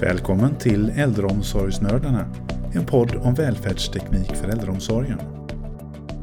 Välkommen 0.00 0.54
till 0.54 0.92
Äldreomsorgsnördarna, 0.96 2.24
en 2.74 2.86
podd 2.86 3.16
om 3.24 3.34
välfärdsteknik 3.34 4.36
för 4.36 4.48
äldreomsorgen. 4.48 5.20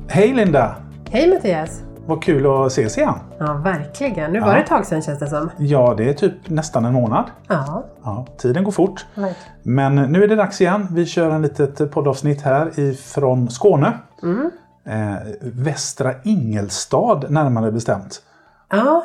Hej 0.08 0.34
Linda! 0.34 0.76
Hej 1.12 1.34
Mattias! 1.34 1.82
Vad 2.06 2.24
kul 2.24 2.46
att 2.46 2.68
ses 2.72 2.98
igen! 2.98 3.14
Ja, 3.40 3.54
verkligen. 3.54 4.32
Nu 4.32 4.40
Ja. 4.40 4.46
var 4.46 4.54
det 4.54 4.60
ett 4.62 4.68
tag 4.68 4.86
sedan 4.86 5.02
känns 5.02 5.20
det 5.20 5.28
som. 5.28 5.50
Ja, 5.58 5.94
det 5.98 6.10
är 6.10 6.14
typ 6.14 6.50
nästan 6.50 6.86
en 6.86 6.94
månad. 6.94 7.26
Ja, 7.48 7.86
Ja, 8.04 8.26
tiden 8.38 8.64
går 8.64 8.72
fort. 8.72 9.06
verkligen. 9.16 9.36
Men 9.64 9.96
nu 9.96 10.24
är 10.24 10.28
det 10.28 10.36
dags 10.36 10.62
igen. 10.62 10.88
Vi 10.92 11.06
kör 11.06 11.30
en 11.30 11.42
litet 11.42 11.92
poddavsnitt 11.92 12.42
här 12.42 12.80
ifrån 12.80 13.50
Skåne. 13.50 13.94
Mm. 14.24 14.52
Eh, 14.86 15.16
Västra 15.42 16.14
Ingelstad 16.24 17.22
närmare 17.30 17.72
bestämt. 17.72 18.22
Ja, 18.70 19.04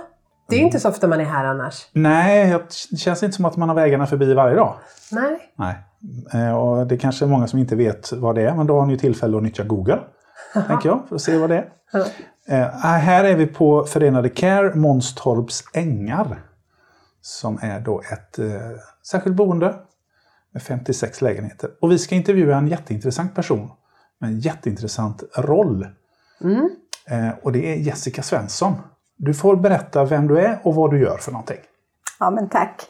det 0.49 0.57
är 0.57 0.61
inte 0.61 0.81
så 0.81 0.89
ofta 0.89 1.09
man 1.09 1.21
är 1.21 1.25
här 1.25 1.45
annars. 1.45 1.89
Nej, 1.93 2.59
det 2.91 2.97
känns 2.97 3.23
inte 3.23 3.37
som 3.37 3.45
att 3.45 3.57
man 3.57 3.69
har 3.69 3.77
vägarna 3.77 4.07
förbi 4.07 4.35
varje 4.35 4.57
dag. 4.57 4.75
Nej. 5.13 5.53
Nej. 5.57 5.75
Eh, 6.35 6.59
och 6.59 6.87
det 6.87 6.97
kanske 6.97 7.25
är 7.25 7.27
många 7.27 7.47
som 7.47 7.59
inte 7.59 7.77
vet 7.77 8.13
vad 8.13 8.35
det 8.35 8.43
är, 8.43 8.55
men 8.55 8.67
då 8.67 8.81
har 8.81 8.87
ni 8.87 8.99
tillfälle 8.99 9.37
att 9.37 9.43
nyttja 9.43 9.65
Google. 9.65 9.99
tänker 10.53 10.89
jag, 10.89 11.03
för 11.09 11.17
att 11.17 11.23
se 11.23 11.39
vad 11.39 11.51
det 11.51 11.57
är. 11.57 11.69
Eh, 12.49 12.69
här 12.81 13.25
är 13.25 13.37
vi 13.37 13.47
på 13.47 13.85
Förenade 13.85 14.29
Care 14.29 14.75
Månstorps 14.75 15.65
ängar. 15.73 16.43
Som 17.21 17.59
är 17.63 17.81
då 17.81 18.01
ett 18.13 18.39
eh, 18.39 18.47
särskilt 19.11 19.37
boende 19.37 19.75
med 20.53 20.63
56 20.63 21.23
lägenheter. 21.23 21.71
Och 21.81 21.93
vi 21.93 21.99
ska 21.99 22.15
intervjua 22.15 22.57
en 22.57 22.69
jätteintressant 22.69 23.35
person 23.35 23.71
med 24.19 24.31
en 24.31 24.41
jätteintressant 24.41 25.23
roll. 25.37 25.87
Mm. 26.41 26.71
Eh, 27.09 27.31
och 27.43 27.53
det 27.53 27.73
är 27.73 27.77
Jessica 27.77 28.23
Svensson. 28.23 28.75
Du 29.19 29.35
får 29.35 29.57
berätta 29.57 30.05
vem 30.05 30.29
du 30.29 30.39
är 30.39 30.59
och 30.63 30.75
vad 30.75 30.91
du 30.91 31.01
gör 31.01 31.17
för 31.17 31.33
någonting. 31.33 31.59
Ja 32.21 32.31
men 32.31 32.49
tack. 32.49 32.83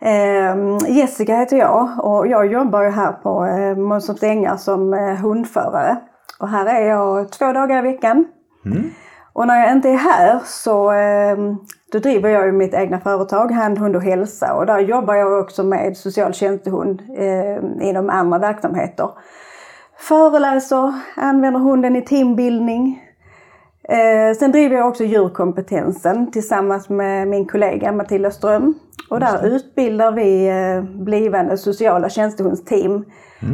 Eh, 0.00 0.56
Jessica 0.88 1.36
heter 1.36 1.56
jag 1.56 1.88
och 1.98 2.26
jag 2.26 2.52
jobbar 2.52 2.90
här 2.90 3.12
på 3.12 3.46
eh, 3.46 3.76
Månstorps 3.76 4.22
ängar 4.22 4.56
som 4.56 4.94
eh, 4.94 5.14
hundförare. 5.14 5.96
Och 6.38 6.48
här 6.48 6.66
är 6.66 6.88
jag 6.88 7.32
två 7.32 7.52
dagar 7.52 7.78
i 7.78 7.92
veckan. 7.92 8.26
Mm. 8.66 8.90
Och 9.32 9.46
när 9.46 9.60
jag 9.60 9.72
inte 9.72 9.88
är 9.88 9.96
här 9.96 10.40
så 10.44 10.92
eh, 10.92 11.36
då 11.92 11.98
driver 11.98 12.28
jag 12.28 12.46
ju 12.46 12.52
mitt 12.52 12.74
egna 12.74 13.00
företag, 13.00 13.50
Hand, 13.52 13.78
hund 13.78 13.96
och 13.96 14.02
hälsa. 14.02 14.54
Och 14.54 14.66
där 14.66 14.78
jobbar 14.78 15.14
jag 15.14 15.40
också 15.40 15.62
med 15.62 15.96
social 15.96 16.34
tjänstehund 16.34 17.02
eh, 17.16 17.88
inom 17.88 18.10
andra 18.10 18.38
verksamheter. 18.38 19.10
Föreläser, 19.98 20.92
använder 21.16 21.60
hunden 21.60 21.96
i 21.96 22.02
teambildning. 22.02 23.02
Eh, 23.88 24.36
sen 24.38 24.52
driver 24.52 24.76
jag 24.76 24.88
också 24.88 25.04
djurkompetensen 25.04 26.30
tillsammans 26.30 26.88
med 26.88 27.28
min 27.28 27.46
kollega 27.46 27.92
Matilda 27.92 28.30
Ström. 28.30 28.74
Och 29.10 29.20
där 29.20 29.46
utbildar 29.46 30.12
vi 30.12 30.48
eh, 30.48 31.04
blivande 31.04 31.58
sociala 31.58 32.08
tjänstehundsteam 32.08 33.04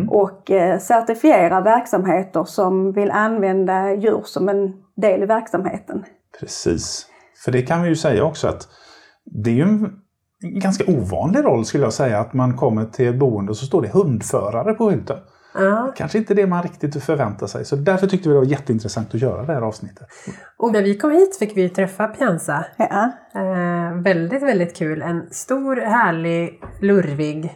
och 0.09 0.51
eh, 0.51 0.79
certifierar 0.79 1.63
verksamheter 1.63 2.45
som 2.45 2.93
vill 2.93 3.11
använda 3.11 3.95
djur 3.95 4.23
som 4.25 4.49
en 4.49 4.73
del 4.97 5.23
i 5.23 5.27
verksamheten. 5.27 6.05
Precis. 6.41 7.07
För 7.45 7.53
det 7.53 7.63
kan 7.63 7.83
vi 7.83 7.89
ju 7.89 7.97
säga 7.97 8.25
också 8.25 8.49
att 8.49 8.69
det 9.25 9.51
är 9.51 9.55
ju 9.55 9.63
en 9.63 10.01
ganska 10.43 10.93
ovanlig 10.93 11.45
roll 11.45 11.65
skulle 11.65 11.85
jag 11.85 11.93
säga 11.93 12.19
att 12.19 12.33
man 12.33 12.57
kommer 12.57 12.85
till 12.85 13.09
ett 13.09 13.19
boende 13.19 13.51
och 13.51 13.57
så 13.57 13.67
står 13.67 13.83
det 13.83 13.89
hundförare 13.89 14.75
på 14.75 14.91
skylten. 14.91 15.17
Ja. 15.55 15.93
Kanske 15.97 16.19
inte 16.19 16.35
det 16.35 16.47
man 16.47 16.63
riktigt 16.63 17.05
förväntar 17.05 17.47
sig. 17.47 17.65
Så 17.65 17.77
därför 17.77 18.07
tyckte 18.07 18.29
vi 18.29 18.35
det 18.35 18.41
var 18.41 18.47
jätteintressant 18.47 19.15
att 19.15 19.21
göra 19.21 19.43
det 19.43 19.53
här 19.53 19.63
avsnittet. 19.63 20.07
Och 20.57 20.73
när 20.73 20.83
vi 20.83 20.99
kom 20.99 21.11
hit 21.11 21.37
fick 21.39 21.57
vi 21.57 21.69
träffa 21.69 22.09
Pianza. 22.09 22.65
Ja. 22.77 23.13
Eh, 23.35 24.03
väldigt, 24.03 24.43
väldigt 24.43 24.77
kul. 24.77 25.03
En 25.03 25.31
stor, 25.31 25.77
härlig, 25.77 26.61
lurvig 26.81 27.55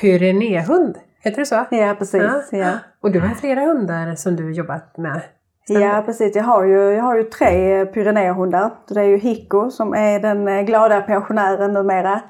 pyrenéhund. 0.00 0.96
Heter 1.22 1.38
det 1.38 1.46
så? 1.46 1.66
Ja, 1.70 1.94
precis. 1.98 2.22
Ja. 2.22 2.58
Ja. 2.58 2.72
Och 3.02 3.12
du 3.12 3.20
har 3.20 3.34
flera 3.34 3.60
hundar 3.60 4.14
som 4.14 4.36
du 4.36 4.52
jobbat 4.52 4.96
med. 4.96 5.20
Ja 5.66 6.02
precis, 6.06 6.36
jag 6.36 6.44
har 6.44 6.64
ju, 6.64 6.92
jag 6.92 7.02
har 7.02 7.16
ju 7.16 7.24
tre 7.24 7.86
pyrenéhundar. 7.86 8.70
Det 8.88 9.00
är 9.00 9.04
ju 9.04 9.16
Hicko 9.16 9.70
som 9.70 9.94
är 9.94 10.20
den 10.20 10.48
eh, 10.48 10.62
glada 10.62 11.00
pensionären 11.00 11.72
numera. 11.72 12.20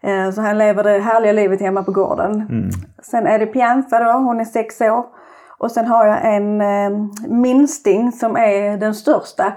Eh, 0.00 0.30
Så 0.30 0.40
han 0.40 0.58
lever 0.58 0.82
det 0.84 0.98
härliga 0.98 1.32
livet 1.32 1.60
hemma 1.60 1.82
på 1.82 1.92
gården. 1.92 2.70
Sen 3.02 3.26
är 3.26 3.38
det 3.38 3.46
Pianza 3.46 3.98
då, 4.04 4.12
hon 4.12 4.40
är 4.40 4.44
sex 4.44 4.80
år. 4.80 5.04
Och 5.58 5.70
sen 5.70 5.86
har 5.86 6.06
jag 6.06 6.34
en 6.36 6.60
eh, 6.60 6.90
minsting 7.28 8.12
som 8.12 8.36
är 8.36 8.76
den 8.76 8.94
största. 8.94 9.52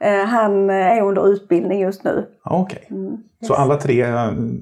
Eh, 0.00 0.24
Han 0.26 0.70
är 0.70 1.00
under 1.02 1.28
utbildning 1.28 1.80
just 1.80 2.04
nu. 2.04 2.26
Ja, 2.44 2.56
Okej. 2.60 2.88
Så 3.46 3.54
alla 3.54 3.76
tre, 3.76 4.06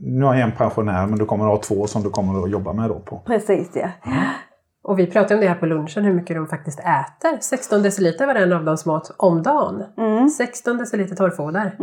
nu 0.03 0.25
har 0.25 0.35
jag 0.35 0.43
en 0.43 0.53
pensionär 0.53 1.07
men 1.07 1.19
du 1.19 1.25
kommer 1.25 1.45
att 1.45 1.51
ha 1.51 1.59
två 1.77 1.87
som 1.87 2.03
du 2.03 2.11
kommer 2.11 2.45
att 2.45 2.51
jobba 2.51 2.73
med 2.73 2.91
då 2.91 2.99
på. 2.99 3.21
Precis 3.27 3.71
ja. 3.75 3.89
Och 4.83 4.99
vi 4.99 5.07
pratade 5.07 5.35
om 5.35 5.41
det 5.41 5.49
här 5.49 5.55
på 5.55 5.67
lunchen, 5.67 6.05
hur 6.05 6.15
mycket 6.15 6.37
de 6.37 6.47
faktiskt 6.47 6.79
äter. 6.81 7.41
16 7.41 7.83
deciliter 7.83 8.27
var 8.27 8.35
en 8.35 8.53
av 8.53 8.65
dem 8.65 8.77
som 8.77 8.93
åt 8.93 9.15
om 9.17 9.43
dagen. 9.43 9.85
16 10.39 10.79
deciliter 10.79 11.17
torrfoder. 11.17 11.77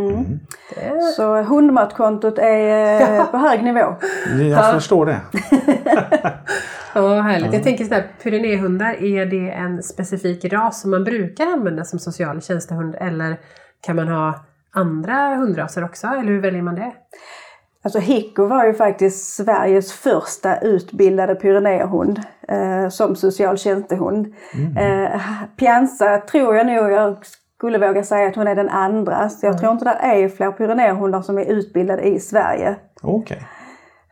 Det 0.76 0.86
är... 0.86 1.02
Så 1.02 1.42
hundmatkontot 1.44 2.38
är 2.38 3.02
eh, 3.20 3.26
på 3.26 3.38
hög 3.38 3.64
nivå. 3.64 3.96
Jag 4.40 4.74
förstår 4.74 5.06
det. 5.06 5.22
Ja, 6.96 7.22
härligt. 7.22 7.54
Jag 7.54 7.64
tänker 7.64 7.84
sådär, 7.84 8.08
pyrenéhundar, 8.24 9.04
är 9.04 9.26
det 9.26 9.52
en 9.52 9.84
specifik 9.84 10.54
ras 10.54 10.82
som 10.82 10.92
man 10.92 11.04
brukar 11.04 11.46
använda 11.46 11.84
som 11.84 12.00
social 12.00 12.42
tjänstehund 12.42 12.96
eller 12.96 13.38
kan 13.82 13.96
man 13.96 14.08
ha 14.08 14.46
andra 14.72 15.36
hundraser 15.36 15.84
också? 15.84 16.08
Eller 16.08 16.32
hur 16.32 16.42
väljer 16.42 16.62
man 16.62 16.76
det? 16.76 16.94
Alltså 17.88 18.00
Hicko 18.00 18.46
var 18.46 18.66
ju 18.66 18.74
faktiskt 18.74 19.36
Sveriges 19.36 19.94
första 19.94 20.60
utbildade 20.60 21.36
pyrenéhund 21.36 22.22
eh, 22.48 22.90
som 22.90 23.16
social 23.16 23.58
tjänstehund. 23.58 24.34
Eh, 24.78 25.22
Pianza 25.58 26.18
tror 26.18 26.56
jag 26.56 26.68
nog 26.68 26.92
jag 26.92 27.18
skulle 27.58 27.78
våga 27.78 28.04
säga 28.04 28.28
att 28.28 28.36
hon 28.36 28.48
är 28.48 28.56
den 28.56 28.70
andra. 28.70 29.30
Så 29.30 29.46
jag 29.46 29.60
tror 29.60 29.72
inte 29.72 29.86
det 29.86 29.98
är 30.02 30.30
fler 30.30 30.52
pyrenéhundar 30.52 31.22
som 31.22 31.38
är 31.38 31.46
utbildade 31.46 32.02
i 32.02 32.20
Sverige. 32.20 32.76
Okej. 33.02 33.42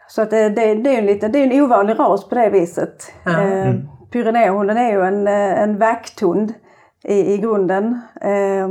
Så 0.07 0.22
att 0.22 0.30
det, 0.30 0.50
det, 0.50 0.75
det 0.75 0.96
är 0.96 1.00
en, 1.00 1.06
liten, 1.06 1.31
det 1.31 1.40
är 1.40 1.53
en 1.53 1.62
ovanlig 1.62 2.00
ras 2.00 2.30
på 2.30 2.36
det 2.36 2.50
viset. 2.50 3.13
Ja. 3.24 3.42
Eh, 3.42 3.74
Pyrenéhunden 4.12 4.78
är 4.78 4.92
ju 4.92 5.02
en, 5.02 5.28
eh, 5.28 5.62
en 5.62 5.78
vakthund 5.78 6.53
i, 7.03 7.34
i 7.34 7.38
grunden. 7.38 8.02
Eh, 8.22 8.68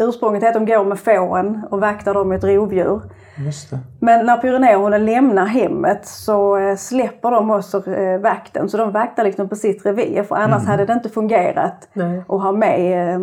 ursprunget 0.00 0.42
är 0.42 0.48
att 0.48 0.54
de 0.54 0.66
går 0.66 0.84
med 0.84 0.98
fåren 0.98 1.62
och 1.70 1.80
vaktar 1.80 2.14
dem 2.14 2.32
ett 2.32 2.44
rovdjur. 2.44 3.02
Men 4.00 4.26
när 4.26 4.36
pyrenéhunden 4.36 5.04
lämnar 5.04 5.46
hemmet 5.46 6.06
så 6.06 6.56
eh, 6.56 6.76
släpper 6.76 7.30
de 7.30 7.50
också 7.50 7.90
eh, 7.92 8.20
vakten. 8.20 8.68
Så 8.68 8.76
de 8.76 8.92
vaktar 8.92 9.24
liksom 9.24 9.48
på 9.48 9.56
sitt 9.56 9.86
revir 9.86 10.22
för 10.22 10.36
annars 10.36 10.66
hade 10.66 10.86
det 10.86 10.92
inte 10.92 11.08
fungerat 11.08 11.88
Nej. 11.92 12.18
att 12.28 12.42
ha 12.42 12.52
med 12.52 13.14
eh, 13.14 13.20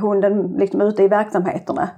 hunden 0.00 0.54
liksom 0.58 0.80
ute 0.80 1.02
i 1.02 1.08
verksamheterna. 1.08 1.88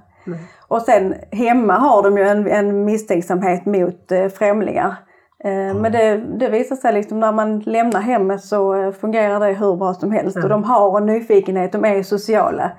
Och 0.67 0.81
sen 0.81 1.15
hemma 1.31 1.73
har 1.73 2.03
de 2.03 2.17
ju 2.17 2.23
en, 2.23 2.47
en 2.47 2.85
misstänksamhet 2.85 3.65
mot 3.65 4.11
eh, 4.11 4.27
främlingar. 4.27 4.95
Eh, 5.43 5.75
Men 5.75 5.91
det, 5.91 6.17
det 6.39 6.49
visar 6.49 6.75
sig 6.75 6.93
liksom 6.93 7.19
när 7.19 7.31
man 7.31 7.59
lämnar 7.59 8.01
hemmet 8.01 8.41
så 8.41 8.75
eh, 8.75 8.91
fungerar 8.91 9.39
det 9.39 9.53
hur 9.53 9.75
bra 9.75 9.93
som 9.93 10.11
helst. 10.11 10.37
Och 10.37 10.49
de 10.49 10.63
har 10.63 10.97
en 10.97 11.05
nyfikenhet, 11.05 11.71
de 11.71 11.85
är 11.85 12.03
sociala. 12.03 12.71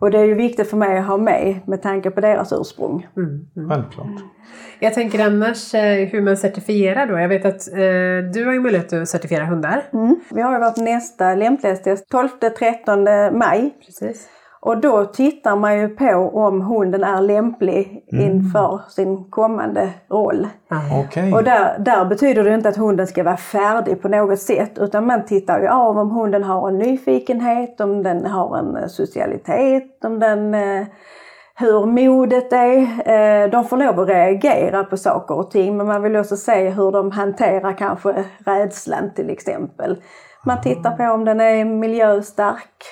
Och 0.00 0.10
det 0.10 0.18
är 0.18 0.24
ju 0.24 0.34
viktigt 0.34 0.70
för 0.70 0.76
mig 0.76 0.98
att 0.98 1.06
ha 1.06 1.16
med 1.16 1.60
med 1.66 1.82
tanke 1.82 2.10
på 2.10 2.20
deras 2.20 2.52
ursprung. 2.52 3.06
Självklart. 3.68 4.06
Jag 4.82 4.94
tänker 4.94 5.26
annars 5.26 5.74
eh, 5.74 6.08
hur 6.08 6.20
man 6.22 6.36
certifierar 6.36 7.06
då. 7.06 7.18
Jag 7.18 7.28
vet 7.28 7.44
att 7.44 7.72
eh, 7.72 7.78
du 8.34 8.44
har 8.46 8.52
ju 8.52 8.60
möjlighet 8.60 8.92
att 8.92 9.08
certifiera 9.08 9.44
hundar. 9.44 9.82
Mm. 9.92 10.20
Vi 10.30 10.42
har 10.42 10.52
ju 10.52 10.58
vårt 10.58 10.76
nästa 10.76 11.34
lämplighetstest 11.34 12.12
12-13 12.12 13.30
maj. 13.38 13.70
Precis. 13.86 14.28
Och 14.62 14.80
då 14.80 15.04
tittar 15.04 15.56
man 15.56 15.78
ju 15.78 15.88
på 15.88 16.30
om 16.34 16.60
hunden 16.60 17.04
är 17.04 17.20
lämplig 17.20 18.04
inför 18.06 18.80
sin 18.88 19.24
kommande 19.30 19.90
roll. 20.08 20.48
Okej. 21.06 21.32
Och 21.32 21.44
där, 21.44 21.78
där 21.78 22.04
betyder 22.04 22.44
det 22.44 22.54
inte 22.54 22.68
att 22.68 22.76
hunden 22.76 23.06
ska 23.06 23.22
vara 23.22 23.36
färdig 23.36 24.02
på 24.02 24.08
något 24.08 24.38
sätt 24.38 24.78
utan 24.78 25.06
man 25.06 25.24
tittar 25.24 25.60
ju 25.60 25.68
av 25.68 25.98
om 25.98 26.10
hunden 26.10 26.44
har 26.44 26.68
en 26.68 26.78
nyfikenhet, 26.78 27.80
om 27.80 28.02
den 28.02 28.26
har 28.26 28.58
en 28.58 28.88
socialitet, 28.88 30.04
om 30.04 30.18
den 30.18 30.54
eh, 30.54 30.86
hur 31.54 31.86
modet 31.86 32.52
är. 32.52 32.78
Eh, 33.06 33.50
de 33.50 33.64
får 33.64 33.76
lov 33.76 34.00
att 34.00 34.08
reagera 34.08 34.84
på 34.84 34.96
saker 34.96 35.38
och 35.38 35.50
ting 35.50 35.76
men 35.76 35.86
man 35.86 36.02
vill 36.02 36.16
också 36.16 36.36
se 36.36 36.68
hur 36.68 36.92
de 36.92 37.10
hanterar 37.10 37.72
kanske 37.72 38.24
rädslan 38.46 39.10
till 39.14 39.30
exempel. 39.30 40.02
Man 40.44 40.60
tittar 40.60 40.90
på 40.90 41.04
om 41.04 41.24
den 41.24 41.40
är 41.40 41.64
miljöstark. 41.64 42.84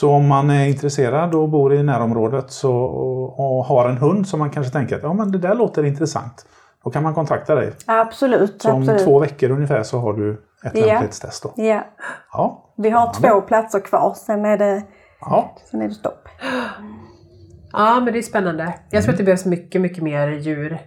Så 0.00 0.10
om 0.10 0.26
man 0.28 0.50
är 0.50 0.66
intresserad 0.68 1.34
och 1.34 1.48
bor 1.48 1.74
i 1.74 1.82
närområdet 1.82 2.50
så, 2.50 2.74
och, 2.76 3.40
och 3.58 3.64
har 3.64 3.88
en 3.88 3.96
hund 3.96 4.28
som 4.28 4.38
man 4.38 4.50
kanske 4.50 4.72
tänker 4.72 4.96
att 4.96 5.02
ja, 5.02 5.12
men 5.12 5.32
det 5.32 5.38
där 5.38 5.54
låter 5.54 5.84
intressant. 5.84 6.46
Då 6.84 6.90
kan 6.90 7.02
man 7.02 7.14
kontakta 7.14 7.54
dig. 7.54 7.72
Absolut, 7.86 8.62
Så 8.62 8.72
om 8.72 8.80
absolut. 8.80 9.04
två 9.04 9.18
veckor 9.18 9.50
ungefär 9.50 9.82
så 9.82 9.98
har 9.98 10.12
du 10.12 10.32
ett 10.32 10.38
Ja. 10.74 10.86
lämplighetstest. 10.86 11.42
Då. 11.42 11.52
Ja. 11.56 11.84
Ja. 12.32 12.72
Vi 12.76 12.90
har 12.90 13.12
två 13.12 13.40
platser 13.40 13.80
kvar, 13.80 14.14
sen 14.16 14.44
är 14.44 14.58
det, 14.58 14.82
Ja. 15.20 15.56
sen 15.70 15.82
är 15.82 15.88
det 15.88 15.94
stopp. 15.94 16.28
Ja, 17.72 18.00
men 18.00 18.12
det 18.12 18.18
är 18.18 18.22
spännande. 18.22 18.74
Jag 18.90 19.02
tror 19.02 19.12
att 19.12 19.18
det 19.18 19.24
behövs 19.24 19.44
mycket, 19.44 19.80
mycket 19.80 20.02
mer 20.02 20.28
djur 20.28 20.78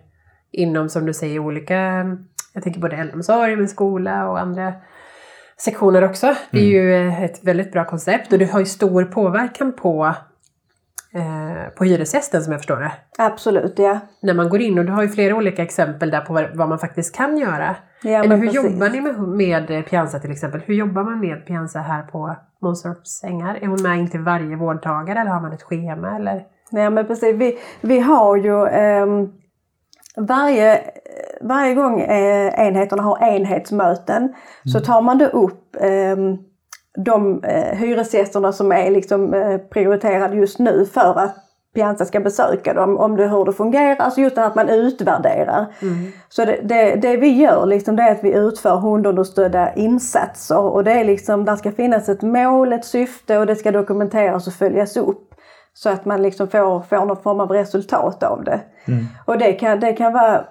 inom, 0.52 0.90
som 0.90 1.06
du 1.06 1.14
säger, 1.14 1.40
olika, 1.40 2.06
jag 2.54 2.64
tänker 2.64 2.82
både 2.82 2.96
äldreomsorg, 2.96 3.56
men 3.56 3.68
skola 3.68 4.30
och 4.30 4.40
andra 4.40 4.74
sektioner 5.64 6.04
också. 6.04 6.36
Det 6.52 6.60
är 6.60 6.64
ju 6.64 7.10
ett 7.26 7.44
väldigt 7.44 7.72
bra 7.72 7.86
koncept 7.86 8.34
och 8.34 8.40
det 8.40 8.46
har 8.46 8.60
ju 8.60 8.66
stor 8.66 9.04
påverkan 9.04 9.74
på, 9.74 10.16
eh, 11.14 11.74
på 11.78 11.84
hyresgästen 11.84 12.42
som 12.44 12.52
jag 12.52 12.60
förstår 12.60 12.80
det. 12.80 12.92
Absolut, 13.18 13.74
ja. 13.80 14.00
När 14.22 14.34
man 14.34 14.50
går 14.50 14.62
in 14.62 14.80
och 14.80 14.86
du 14.86 14.92
har 14.92 15.02
ju 15.04 15.10
flera 15.10 15.36
olika 15.36 15.64
exempel 15.64 16.10
där 16.12 16.22
på 16.22 16.34
vad, 16.34 16.58
vad 16.58 16.70
man 16.70 16.80
faktiskt 16.80 17.16
kan 17.16 17.38
göra. 17.38 17.76
ja 18.04 18.10
Eller 18.10 18.28
men 18.30 18.40
hur 18.40 18.48
precis. 18.48 18.72
jobbar 18.72 18.90
ni 18.90 19.02
med, 19.02 19.20
med 19.68 19.86
Pianza 19.90 20.20
till 20.20 20.32
exempel? 20.32 20.62
Hur 20.66 20.76
jobbar 20.76 21.04
man 21.04 21.20
med 21.20 21.46
Pianza 21.46 21.80
här 21.80 22.04
på 22.04 22.36
Månstorps 22.62 23.24
ängar? 23.24 23.58
Är 23.62 23.68
hon 23.68 23.82
med 23.82 24.00
in 24.00 24.10
till 24.10 24.20
varje 24.20 24.56
vårdtagare 24.56 25.20
eller 25.20 25.32
har 25.32 25.42
man 25.42 25.54
ett 25.54 25.64
schema? 25.64 26.16
Eller? 26.16 26.44
Ja 26.72 26.90
men 26.90 27.08
precis. 27.08 27.36
Vi, 27.36 27.58
vi 27.82 28.00
har 28.00 28.36
ju 28.38 28.68
ehm, 28.68 29.30
varje, 30.16 30.82
varje 31.44 31.74
gång 31.74 32.02
eh, 32.02 32.68
enheterna 32.68 33.04
har 33.04 33.24
enhetsmöten 33.24 34.34
så 34.74 34.80
tar 34.80 35.02
man 35.02 35.18
då 35.18 35.26
upp 35.26 35.76
ehm, 35.80 36.38
de 37.06 37.44
eh, 37.44 37.78
hyresgästerna 37.78 38.52
som 38.52 38.72
är 38.72 38.92
liksom, 38.92 39.34
eh, 39.34 39.58
prioriterade 39.58 40.36
just 40.36 40.60
nu 40.60 40.86
för 40.86 41.20
att 41.20 41.36
Pianza 41.76 42.06
ska 42.06 42.20
besöka 42.20 42.74
dem, 42.74 42.98
om 42.98 43.16
det, 43.16 43.28
hur 43.28 43.46
det 43.46 43.54
fungerar, 43.54 43.96
alltså 43.96 44.22
just 44.22 44.36
det 44.36 44.42
här 44.42 44.48
att 44.48 44.56
man 44.56 44.70
utvärderar. 44.70 45.66
Så 46.30 46.46
det, 46.46 46.60
det, 46.64 46.96
det 46.96 47.18
vi 47.18 47.28
gör 47.28 47.66
liksom, 47.66 47.96
det 47.96 48.04
är 48.04 48.12
att 48.12 48.24
vi 48.24 48.34
utför 48.34 48.76
hundunderstödda 48.76 49.74
insatser 49.74 50.60
och 50.60 50.84
det 50.84 50.92
är 50.92 51.04
liksom, 51.04 51.46
där 51.46 51.56
ska 51.56 51.72
finnas 51.72 52.10
ett 52.10 52.22
mål, 52.22 52.74
ett 52.74 52.86
syfte 52.86 53.38
och 53.38 53.46
det 53.46 53.56
ska 53.56 53.72
dokumenteras 53.72 54.48
och 54.48 54.54
följas 54.54 54.98
upp. 54.98 55.28
Så 55.74 55.90
att 55.90 56.06
man 56.06 56.22
liksom 56.22 56.48
får, 56.48 56.82
får 56.82 57.06
någon 57.06 57.24
form 57.24 57.40
av 57.40 57.52
resultat 57.52 58.24
av 58.24 58.44
det. 58.44 58.60
Och 59.26 59.38
det 59.38 59.54
kan, 59.54 59.80
det 59.80 59.94
kan 59.94 60.14
vara, 60.14 60.46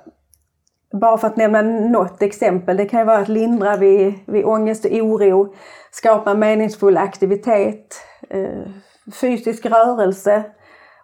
bara 0.92 1.19
för 1.19 1.26
att 1.26 1.37
nämna 1.37 1.62
något 1.62 2.22
exempel, 2.22 2.76
det 2.76 2.84
kan 2.84 3.00
ju 3.00 3.06
vara 3.06 3.19
att 3.19 3.28
lindra 3.28 3.76
vid, 3.76 4.14
vid 4.26 4.44
ångest 4.44 4.84
och 4.84 4.92
oro, 4.92 5.54
skapa 5.90 6.34
meningsfull 6.34 6.96
aktivitet, 6.96 7.96
eh, 8.31 8.70
fysisk 9.20 9.66
rörelse 9.66 10.44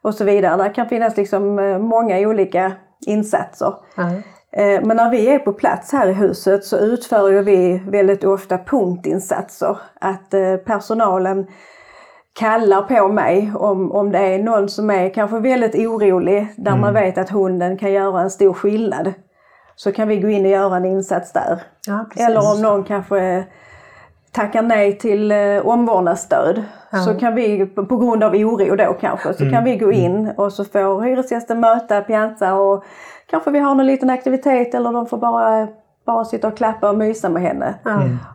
och 0.02 0.14
så 0.14 0.24
vidare. 0.24 0.62
Det 0.62 0.70
kan 0.70 0.88
finnas 0.88 1.16
liksom 1.16 1.58
eh, 1.58 1.78
många 1.78 2.18
olika 2.18 2.72
insatser. 3.06 3.74
Eh, 4.52 4.80
Men 4.84 4.96
när 4.96 5.10
vi 5.10 5.28
är 5.28 5.38
på 5.38 5.52
plats 5.52 5.92
här 5.92 6.08
i 6.08 6.12
huset 6.12 6.64
så 6.64 6.78
utför 6.78 7.42
vi 7.42 7.82
väldigt 7.86 8.24
ofta 8.24 8.58
punktinsatser. 8.58 9.78
Att 10.00 10.34
personalen 10.64 11.46
kallar 12.38 12.82
på 12.82 13.08
mig 13.08 13.52
om, 13.54 13.92
om 13.92 14.12
det 14.12 14.18
är 14.18 14.38
någon 14.38 14.68
som 14.68 14.90
är 14.90 15.08
kanske 15.08 15.38
väldigt 15.38 15.74
orolig 15.74 16.46
där 16.56 16.76
man 16.76 16.94
vet 16.94 17.18
att 17.18 17.30
hunden 17.30 17.78
kan 17.78 17.92
göra 17.92 18.20
en 18.20 18.30
stor 18.30 18.52
skillnad. 18.52 19.12
Så 19.76 19.92
kan 19.92 20.08
vi 20.08 20.20
gå 20.20 20.28
in 20.28 20.44
och 20.44 20.50
göra 20.50 20.76
en 20.76 20.84
insats 20.84 21.32
där. 21.32 21.62
Ja. 21.86 22.06
Eller 22.16 22.52
om 22.52 22.62
någon 22.62 22.84
kanske 22.84 23.44
tackar 24.32 24.62
nej 24.62 24.98
till 24.98 25.32
eh, 25.32 25.66
omvårdnadsstöd. 25.66 26.62
Så 27.04 27.14
kan 27.14 27.34
vi, 27.34 27.66
på 27.66 27.86
på 27.86 27.96
grund 27.96 28.24
av 28.24 28.34
oro 28.34 28.76
då 28.76 28.92
kanske, 29.00 29.34
så 29.34 29.50
kan 29.50 29.64
vi 29.64 29.76
gå 29.76 29.92
in 29.92 30.32
och 30.36 30.52
så 30.52 30.64
får 30.64 31.02
hyresgästen 31.02 31.60
möta 31.60 32.00
Pianza 32.00 32.54
och 32.54 32.84
kanske 33.30 33.50
vi 33.50 33.58
har 33.58 33.74
någon 33.74 33.86
liten 33.86 34.10
aktivitet 34.10 34.74
eller 34.74 34.92
de 34.92 35.06
får 35.06 35.18
bara, 35.18 35.68
bara 36.06 36.24
sitta 36.24 36.48
och 36.48 36.56
klappa 36.56 36.90
och 36.90 36.98
mysa 36.98 37.28
med 37.28 37.42
henne. 37.42 37.74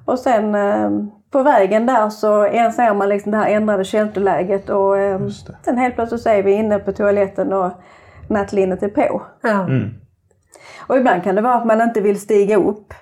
Och 0.05 0.19
sen 0.19 0.55
eh, 0.55 0.89
på 1.31 1.43
vägen 1.43 1.85
där 1.85 2.09
så 2.09 2.43
ser 2.75 2.93
man 2.93 3.09
liksom 3.09 3.31
det 3.31 3.37
här 3.37 3.49
ändrade 3.49 3.83
känsloläget 3.83 4.69
och 4.69 4.97
eh, 4.97 5.19
sen 5.65 5.77
helt 5.77 5.95
plötsligt 5.95 6.21
så 6.21 6.29
är 6.29 6.43
vi 6.43 6.51
inne 6.51 6.79
på 6.79 6.91
toaletten 6.91 7.53
och 7.53 7.71
nattlinnet 8.27 8.83
är 8.83 8.89
på. 8.89 9.21
Ja. 9.41 9.67
Och 10.87 10.97
ibland 10.97 11.23
kan 11.23 11.35
det 11.35 11.41
vara 11.41 11.53
att 11.55 11.65
man 11.65 11.81
inte 11.81 12.01
vill 12.01 12.19
stiga 12.19 12.57
upp. 12.57 12.93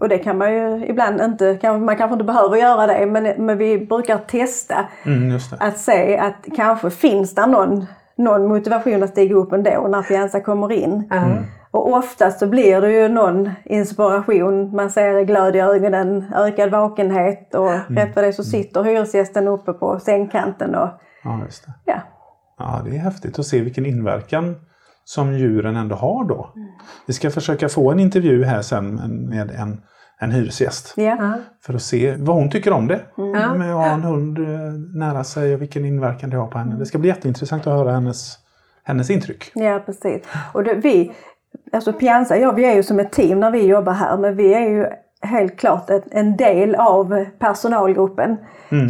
Och 0.00 0.08
det 0.08 0.18
kan 0.18 0.38
man 0.38 0.52
ju 0.54 0.86
ibland 0.86 1.20
inte, 1.20 1.54
kan- 1.60 1.84
man 1.84 1.96
kanske 1.96 2.12
inte 2.12 2.24
behöver 2.24 2.56
göra 2.56 2.86
det 2.86 3.06
men, 3.06 3.46
men 3.46 3.58
vi 3.58 3.86
brukar 3.86 4.18
testa 4.18 4.74
Mm, 5.06 5.30
just 5.30 5.50
det. 5.50 5.56
att 5.60 5.78
se 5.78 6.18
att 6.18 6.46
kanske 6.56 6.90
finns 6.90 7.34
det 7.34 7.46
någon, 7.46 7.86
någon 8.16 8.46
motivation 8.48 9.02
att 9.02 9.10
stiga 9.10 9.34
upp 9.34 9.52
ändå 9.52 9.86
när 9.88 10.02
Pianza 10.02 10.40
kommer 10.40 10.72
in. 10.72 11.08
Ja. 11.10 11.22
Och 11.70 11.92
oftast 11.92 12.38
så 12.38 12.46
blir 12.46 12.80
det 12.80 12.92
ju 12.92 13.08
någon 13.08 13.50
inspiration, 13.64 14.76
man 14.76 14.90
ser 14.90 15.22
glöd 15.24 15.56
i 15.56 15.60
ögonen, 15.60 16.24
ökad 16.36 16.70
vakenhet 16.70 17.54
och 17.54 17.70
rätt 17.88 18.16
vad 18.16 18.24
det 18.24 18.32
så 18.32 18.44
sitter 18.44 18.82
hyresgästen 18.82 19.48
uppe 19.48 19.72
på 19.72 19.98
sängkanten 20.00 20.74
och 20.74 20.88
Ja, 21.24 21.40
just 21.44 21.64
det. 21.66 21.72
ja. 21.84 21.94
Ja, 22.58 22.80
det 22.84 22.96
är 22.96 23.00
häftigt 23.00 23.38
att 23.38 23.46
se 23.46 23.60
vilken 23.60 23.86
inverkan 23.86 24.56
som 25.04 25.38
djuren 25.38 25.76
ändå 25.76 25.96
har 25.96 26.24
då. 26.24 26.50
Vi 27.06 27.12
ska 27.12 27.30
försöka 27.30 27.68
få 27.68 27.92
en 27.92 28.00
intervju 28.00 28.44
här 28.44 28.62
sen 28.62 28.94
med 29.28 29.50
en, 29.50 29.80
en 30.18 30.30
hyresgäst. 30.30 30.94
ja. 30.96 31.32
För 31.66 31.74
att 31.74 31.82
se 31.82 32.14
vad 32.18 32.36
hon 32.36 32.50
tycker 32.50 32.72
om 32.72 32.88
det. 32.88 33.00
Ja. 33.16 33.54
Med 33.54 33.70
att 33.70 33.76
ha 33.76 33.86
en 33.86 34.02
hund 34.02 34.38
eh, 34.38 34.44
nära 34.94 35.24
sig 35.24 35.54
och 35.54 35.62
vilken 35.62 35.84
inverkan 35.84 36.30
det 36.30 36.36
har 36.36 36.46
på 36.46 36.58
henne. 36.58 36.76
Det 36.76 36.86
ska 36.86 36.98
bli 36.98 37.08
jätteintressant 37.08 37.66
att 37.66 37.72
höra 37.72 37.92
hennes, 37.92 38.38
hennes 38.84 39.10
intryck. 39.10 39.50
Ja, 39.54 39.82
precis. 39.86 40.22
Och 40.52 40.64
det, 40.64 40.74
vi, 40.74 41.12
alltså 41.72 41.92
Pianza, 41.92 42.36
ja, 42.36 42.52
vi 42.52 42.64
är 42.64 42.74
ju 42.74 42.82
som 42.82 43.00
ett 43.00 43.12
team 43.12 43.40
när 43.40 43.50
vi 43.50 43.66
jobbar 43.66 43.92
här, 43.92 44.16
men 44.18 44.36
vi 44.36 44.54
är 44.54 44.68
ju 44.68 44.86
helt 45.22 45.58
klart 45.58 45.90
ett, 45.90 46.04
en 46.10 46.36
del 46.36 46.74
av 46.74 47.24
personalgruppen. 47.38 48.36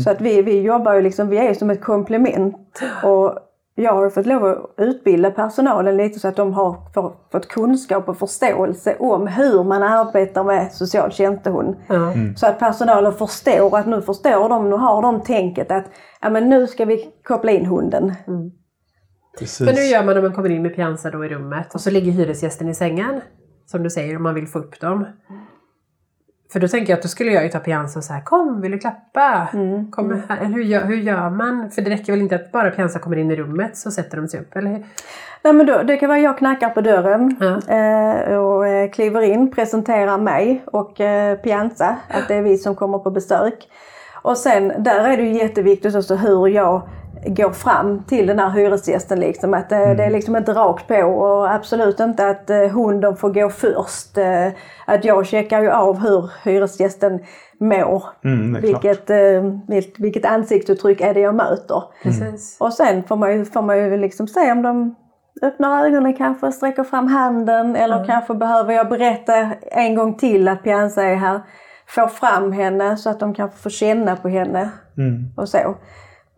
Så 0.05 0.11
att 0.11 0.21
vi, 0.21 0.43
vi 0.43 0.61
jobbar 0.61 0.95
ju 0.95 1.03
liksom, 1.03 1.29
vi 1.29 1.39
är 1.39 1.49
ju 1.49 1.55
som 1.55 1.71
ett 1.71 1.83
komplement. 1.83 2.81
Och 3.03 3.39
jag 3.75 3.93
har 3.93 4.11
fått 4.11 4.27
lov 4.27 4.45
att 4.45 4.75
utbilda 4.77 5.31
personalen 5.31 5.97
lite 5.97 6.19
så 6.21 6.29
att 6.29 6.37
de 6.37 6.53
har 6.53 6.93
få- 6.95 7.17
fått 7.33 7.49
kunskap 7.49 8.09
och 8.09 8.19
förståelse 8.19 8.97
om 8.99 9.27
hur 9.27 9.65
man 9.65 9.83
arbetar 9.83 10.45
med 10.45 10.73
social 10.73 11.13
tjänstehund. 11.13 11.77
Ja. 11.87 12.13
Så 12.37 12.47
att 12.47 12.59
personalen 12.59 13.13
förstår 13.13 13.79
att 13.79 13.87
nu 13.87 14.03
förstår 14.03 14.49
de, 14.49 14.71
nu 14.71 14.77
har 14.77 15.03
de 15.03 15.21
tänket 15.23 15.71
att 15.71 15.85
ja, 16.21 16.31
men 16.31 16.49
nu 16.49 16.67
ska 16.67 16.85
vi 16.85 17.11
koppla 17.25 17.53
in 17.53 17.67
hunden. 17.67 18.15
Precis. 19.39 19.61
Men 19.67 19.75
hur 19.77 19.83
gör 19.83 20.05
man 20.05 20.17
om 20.17 20.23
man 20.25 20.33
kommer 20.33 20.51
in 20.51 20.63
med 20.63 20.75
Pianza 20.75 21.11
då 21.11 21.25
i 21.25 21.29
rummet 21.29 21.75
och 21.75 21.81
så 21.81 21.91
ligger 21.91 22.13
hyresgästen 22.13 22.69
i 22.69 22.75
sängen? 22.75 23.21
Som 23.67 23.83
du 23.83 23.91
säger, 23.91 24.17
om 24.17 24.23
man 24.23 24.35
vill 24.35 24.47
få 24.49 24.59
upp 24.59 24.81
dem. 24.81 25.07
För 26.53 26.61
då 26.61 26.69
tänker 26.69 26.93
jag 26.93 26.97
att 26.97 27.03
då 27.03 27.09
skulle 27.09 27.31
jag 27.33 27.43
ju 27.43 27.49
ta 27.49 27.59
Pianza 27.59 27.99
och 27.99 28.05
säga 28.05 28.21
kom, 28.21 28.61
vill 28.61 28.71
du 28.73 28.79
klappa? 28.79 29.49
Kom 29.91 30.23
här. 30.29 30.37
Eller 30.37 30.55
hur, 30.55 30.63
gör, 30.63 30.85
hur 30.85 30.97
gör 30.97 31.31
man? 31.31 31.71
För 31.71 31.83
det 31.83 31.91
räcker 31.91 32.13
väl 32.13 32.21
inte 32.23 32.35
att 32.35 32.53
bara 32.53 32.71
Pianza 32.71 32.99
kommer 32.99 33.17
in 33.17 33.31
i 33.31 33.37
rummet 33.37 33.77
så 33.77 33.91
sätter 33.91 34.17
de 34.17 34.29
sig 34.29 34.41
upp, 34.41 34.57
eller 34.57 34.71
hur? 34.71 34.87
Nej, 35.43 35.53
men 35.53 35.67
då, 35.67 35.83
det 35.83 35.97
kan 35.97 36.09
vara 36.09 36.19
jag 36.19 36.39
knackar 36.39 36.69
på 36.71 36.81
dörren 36.81 37.37
Ja. 37.41 37.75
eh, 37.77 38.37
och 38.37 38.67
eh, 38.67 38.91
kliver 38.91 39.23
in, 39.23 39.51
presenterar 39.51 40.19
mig 40.19 40.63
och 40.67 41.01
eh, 41.01 41.37
Pianza, 41.37 41.97
att 42.09 42.29
det 42.29 42.35
är 42.35 42.43
vi 42.43 42.59
som 42.59 42.75
kommer 42.75 42.99
på 42.99 43.11
besök. 43.11 43.69
Och 44.23 44.37
sen 44.37 44.73
där 44.79 45.05
är 45.05 45.17
det 45.17 45.23
ju 45.23 45.33
jätteviktigt 45.33 45.95
också 45.95 46.15
hur 46.15 46.49
jag 46.49 46.83
går 47.27 47.51
fram 47.51 48.03
till 48.05 48.27
den 48.27 48.39
här 48.39 48.51
hyresgästen. 48.51 49.21
Liksom. 49.21 49.55
Att, 49.55 49.73
eh, 49.73 49.79
Det 49.79 50.05
är 50.05 50.11
liksom 50.11 50.37
inte 50.37 50.53
rakt 50.53 50.89
på 50.89 50.95
och 51.03 51.53
absolut 51.53 52.01
inte 52.01 52.29
att 52.29 52.51
eh, 52.51 52.69
hunden 52.69 53.17
får 53.17 53.31
gå 53.31 53.49
först. 53.49 54.19
Eh, 54.19 54.47
att 54.87 55.05
jag 55.05 55.27
checkar 55.27 55.63
ju 55.63 55.71
av 55.71 55.99
hur 55.99 56.31
hyresgästen 56.45 57.21
mår. 57.59 58.05
Mm, 58.25 58.53
det 58.53 58.61
vilket, 58.61 59.11
eh, 59.11 59.17
vilket, 59.69 59.99
vilket 60.01 60.25
ansiktsuttryck 60.25 61.01
är 61.01 61.15
det 61.15 61.21
jag 61.21 61.35
möter. 61.35 61.83
Precis. 62.03 62.57
Och 62.61 62.73
sen 62.73 63.03
får 63.03 63.17
man 63.17 63.33
ju, 63.33 63.45
får 63.45 63.63
man 63.63 63.79
ju 63.79 63.97
liksom 63.97 64.29
se 64.29 64.53
om 64.53 64.63
de 64.63 64.95
öppnar 65.43 65.87
ögonen 65.87 66.15
kanske, 66.15 66.53
sträcker 66.53 66.85
fram 66.85 67.07
handen 67.07 67.77
eller 67.77 68.05
kanske 68.05 68.35
behöver 68.35 68.75
jag 68.75 68.89
berätta 68.89 69.35
en 69.61 69.95
gång 69.95 70.15
till 70.15 70.49
att 70.49 70.63
Pianza 70.63 71.03
är 71.03 71.15
här. 71.15 71.41
Få 71.87 72.09
fram 72.09 72.53
henne 72.53 72.97
så 72.97 73.11
att 73.11 73.21
de 73.21 73.35
kan 73.35 73.51
få 73.51 73.71
känna 73.71 74.17
på 74.17 74.29
henne 74.29 74.71
Mm. 74.99 75.25
och 75.37 75.49
så. 75.49 75.59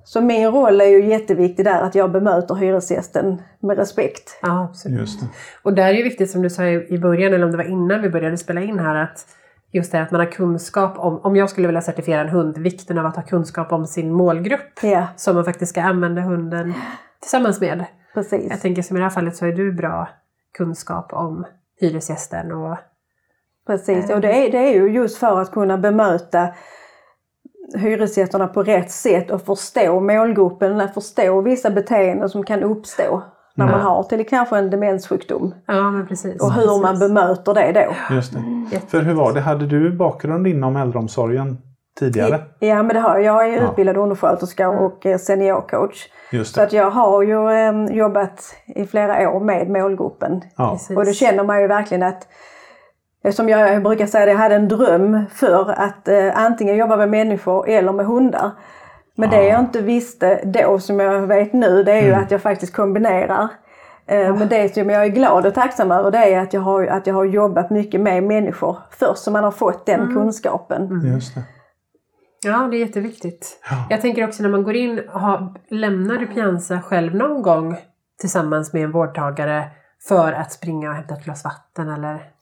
Så 0.04 0.20
min 0.20 0.50
roll 0.50 0.80
är 0.80 0.84
ju 0.84 1.06
jätteviktig 1.06 1.64
där 1.64 1.82
att 1.82 1.94
jag 1.94 2.12
bemöter 2.12 2.54
hyresgästen 2.54 3.42
med 3.60 3.76
respekt. 3.76 4.38
Ja, 4.42 4.64
absolut. 4.64 5.00
Just 5.00 5.20
det. 5.20 5.26
Och 5.62 5.74
där 5.74 5.88
är 5.88 5.92
ju 5.92 6.02
viktigt 6.02 6.30
som 6.30 6.42
du 6.42 6.50
sa 6.50 6.66
i 6.66 6.98
början, 6.98 7.34
eller 7.34 7.44
om 7.44 7.50
det 7.50 7.56
var 7.56 7.64
innan 7.64 8.02
vi 8.02 8.10
började 8.10 8.36
spela 8.36 8.60
in 8.60 8.78
här, 8.78 8.94
att 8.94 9.26
just 9.72 9.92
det 9.92 10.02
att 10.02 10.10
man 10.10 10.20
har 10.20 10.32
kunskap 10.32 10.98
om, 10.98 11.20
om 11.20 11.36
jag 11.36 11.50
skulle 11.50 11.68
vilja 11.68 11.82
certifiera 11.82 12.20
en 12.20 12.28
hund, 12.28 12.58
vikten 12.58 12.98
av 12.98 13.06
att 13.06 13.16
ha 13.16 13.22
kunskap 13.22 13.72
om 13.72 13.86
sin 13.86 14.12
målgrupp. 14.12 14.82
Ja, 14.82 15.06
Som 15.16 15.34
man 15.34 15.44
faktiskt 15.44 15.70
ska 15.70 15.82
använda 15.82 16.22
hunden 16.22 16.74
tillsammans 17.20 17.60
med. 17.60 17.78
Jag 17.78 17.86
precis. 18.14 18.60
tänker 18.60 18.82
som 18.82 18.96
i 18.96 19.00
det 19.00 19.04
här 19.04 19.10
fallet 19.10 19.36
så 19.36 19.46
är 19.46 19.52
du 19.52 19.72
bra 19.72 20.08
kunskap 20.56 21.12
om 21.12 21.44
hyresgästen 21.80 22.52
och 22.52 22.78
Precis, 23.66 24.10
och 24.10 24.20
det 24.20 24.46
är, 24.46 24.52
det 24.52 24.58
är 24.58 24.74
ju 24.74 24.88
just 24.88 25.18
för 25.18 25.40
att 25.40 25.50
kunna 25.50 25.78
bemöta 25.78 26.48
hyresgästerna 27.74 28.46
på 28.46 28.62
rätt 28.62 28.90
sätt 28.90 29.30
och 29.30 29.42
förstå 29.42 30.00
målgruppen, 30.00 30.88
förstå 30.94 31.40
vissa 31.40 31.70
beteenden 31.70 32.28
som 32.28 32.44
kan 32.44 32.62
uppstå 32.62 33.22
när 33.56 33.66
man 33.66 33.80
har 33.80 34.02
till 34.02 34.26
kanske 34.28 34.58
en 34.58 34.70
demenssjukdom. 34.70 35.54
ja 35.66 35.90
men 35.90 36.06
precis. 36.06 36.42
Och 36.42 36.52
hur 36.52 36.82
man 36.82 36.92
precis. 36.92 37.08
bemöter 37.08 37.54
det 37.54 37.72
då. 37.72 38.14
Just 38.14 38.32
det. 38.32 38.80
För 38.88 39.02
hur 39.02 39.14
var 39.14 39.32
det? 39.32 39.40
Hade 39.40 39.66
du 39.66 39.96
bakgrund 39.96 40.46
inom 40.46 40.76
äldreomsorgen 40.76 41.58
tidigare? 41.98 42.40
Ja, 42.58 42.82
men 42.82 42.94
det 42.94 43.00
har 43.00 43.18
jag. 43.18 43.24
Jag 43.24 43.54
är 43.54 43.70
utbildad 43.70 43.96
undersköterska 43.96 44.68
och 44.68 45.06
eh, 45.06 45.18
seniorcoach. 45.18 46.08
Så 46.44 46.62
att 46.62 46.72
jag 46.72 46.90
har 46.90 47.22
ju 47.22 47.50
eh, 47.50 47.96
jobbat 47.96 48.56
i 48.66 48.86
flera 48.86 49.30
år 49.30 49.40
med 49.40 49.70
målgruppen. 49.70 50.40
Ja. 50.56 50.78
Och 50.96 51.04
det 51.04 51.12
känner 51.12 51.44
man 51.44 51.60
ju 51.60 51.66
verkligen 51.66 52.02
att 52.02 52.28
eh, 53.24 53.32
som 53.32 53.48
jag 53.48 53.82
brukar 53.82 54.06
säga, 54.06 54.26
jag 54.28 54.36
hade 54.36 54.54
en 54.54 54.68
dröm 54.68 55.24
för 55.32 55.74
att 55.76 56.08
eh, 56.08 56.38
antingen 56.38 56.76
jobba 56.76 56.96
med 56.96 57.08
människor 57.08 57.68
eller 57.68 57.92
med 57.92 58.06
hundar. 58.06 58.50
Men 59.16 59.30
det 59.30 59.44
jag 59.44 59.60
inte 59.60 59.80
visste 59.80 60.40
då 60.44 60.78
som 60.78 61.00
jag 61.00 61.26
vet 61.26 61.52
nu 61.52 61.82
det 61.82 61.92
är 61.92 62.02
ju 62.06 62.12
att 62.12 62.30
jag 62.30 62.42
faktiskt 62.42 62.76
kombinerar. 62.76 63.48
Eh, 64.06 64.36
Men 64.36 64.48
det 64.48 64.74
som 64.74 64.90
jag 64.90 65.04
är 65.04 65.08
glad 65.08 65.46
och 65.46 65.54
tacksam 65.54 65.90
över 65.90 66.10
det 66.10 66.34
är 66.34 66.40
att 66.40 66.52
jag 66.52 66.60
har, 66.60 66.86
att 66.86 67.06
jag 67.06 67.14
har 67.14 67.24
jobbat 67.24 67.70
mycket 67.70 68.00
med 68.00 68.22
människor 68.22 68.78
först 68.90 69.22
så 69.22 69.30
man 69.30 69.44
har 69.44 69.50
fått 69.50 69.86
den 69.86 70.14
kunskapen. 70.14 71.00
Just 71.14 71.34
det. 71.34 71.42
Ja, 72.46 72.68
det 72.70 72.76
är 72.76 72.86
jätteviktigt. 72.86 73.60
Jag 73.90 74.00
tänker 74.00 74.28
också 74.28 74.42
när 74.42 74.50
man 74.50 74.62
går 74.62 74.76
in, 74.76 75.00
ha, 75.12 75.54
lämnar 75.70 76.18
du 76.18 76.26
Pianza 76.26 76.80
själv 76.82 77.14
någon 77.14 77.42
gång 77.42 77.76
tillsammans 78.20 78.72
med 78.72 78.84
en 78.84 78.92
vårdtagare 78.92 79.64
för 80.08 80.32
att 80.32 80.52
springa 80.52 80.88
och 80.88 80.94
hämta 80.94 81.14
ett 81.14 81.24
glas 81.24 81.44
vatten 81.44 81.88
eller? 81.88 82.33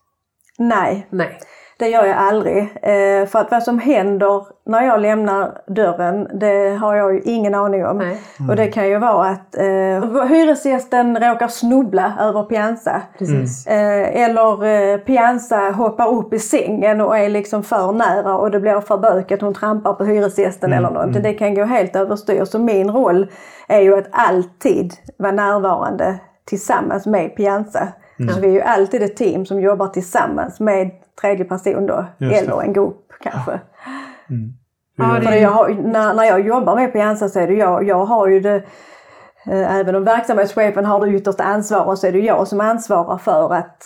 Nej, 0.59 1.07
Nej. 1.09 1.39
Det 1.79 1.89
gör 1.89 2.05
jag 2.05 2.17
aldrig. 2.17 2.59
Eh, 2.61 3.25
för 3.27 3.39
att 3.39 3.51
vad 3.51 3.63
som 3.63 3.79
händer 3.79 4.45
när 4.65 4.81
jag 4.83 5.01
lämnar 5.01 5.61
dörren, 5.67 6.27
det 6.39 6.77
har 6.81 6.95
jag 6.95 7.13
ju 7.13 7.21
ingen 7.21 7.55
aning 7.55 7.85
om. 7.85 7.97
Nej. 7.97 8.21
Och 8.49 8.55
det 8.55 8.67
kan 8.67 8.89
ju 8.89 8.97
vara 8.97 9.29
att 9.29 9.57
eh, 9.57 10.25
hyresgästen 10.25 11.19
råkar 11.19 11.47
snubbla 11.47 12.13
över 12.19 12.43
Pianza. 12.43 13.01
Precis. 13.19 13.67
Eh, 13.67 14.23
eller 14.23 14.65
eh, 14.65 14.97
Pianza 14.97 15.71
hoppar 15.71 16.13
upp 16.13 16.33
i 16.33 16.39
sängen 16.39 17.01
och 17.01 17.17
är 17.17 17.29
liksom 17.29 17.63
för 17.63 17.91
nära 17.91 18.37
och 18.37 18.51
det 18.51 18.59
blir 18.59 18.81
för 18.81 18.97
böket, 18.97 19.41
hon 19.41 19.53
trampar 19.53 19.93
på 19.93 20.03
hyresgästen 20.03 20.73
eller 20.73 20.89
någonting. 20.89 21.23
Det 21.23 21.33
kan 21.33 21.55
gå 21.55 21.63
helt 21.63 21.95
överstyr. 21.95 22.45
Så 22.45 22.59
min 22.59 22.91
roll 22.91 23.31
är 23.67 23.79
ju 23.79 23.97
att 23.97 24.07
alltid 24.11 24.93
vara 25.17 25.31
närvarande 25.31 26.19
tillsammans 26.45 27.05
med 27.05 27.35
Pianza. 27.35 27.87
Så 28.17 28.39
vi 28.39 28.47
är 28.47 28.51
ju 28.51 28.61
alltid 28.61 29.03
ett 29.03 29.15
team 29.15 29.45
som 29.45 29.61
jobbar 29.61 29.87
tillsammans 29.87 30.59
med 30.59 30.91
tredje 31.21 31.45
person 31.45 31.85
då, 31.87 32.05
eller 32.19 32.61
en 32.61 32.73
grupp 32.73 33.07
kanske. 33.23 33.59
Ja, 34.95 35.19
För 35.23 35.31
det, 35.31 35.39
jag 35.39 35.49
har, 35.49 35.69
när, 35.69 36.13
när 36.13 36.23
jag 36.23 36.47
jobbar 36.47 36.75
med 36.75 36.93
Pianza 36.93 37.29
så 37.29 37.39
är 37.39 37.47
det 37.47 37.53
jag, 37.53 37.87
jag 37.87 38.05
har 38.05 38.27
ju 38.27 38.39
det 38.39 38.55
eh, 39.45 39.75
Även 39.75 39.95
om 39.95 40.03
verksamhetschefen 40.03 40.85
har 40.85 41.05
det 41.05 41.11
yttersta 41.11 41.43
ansvaret 41.43 41.99
så 41.99 42.07
är 42.07 42.11
det 42.11 42.19
jag 42.19 42.47
som 42.47 42.61
ansvarar 42.61 43.17
för 43.17 43.53
att 43.53 43.77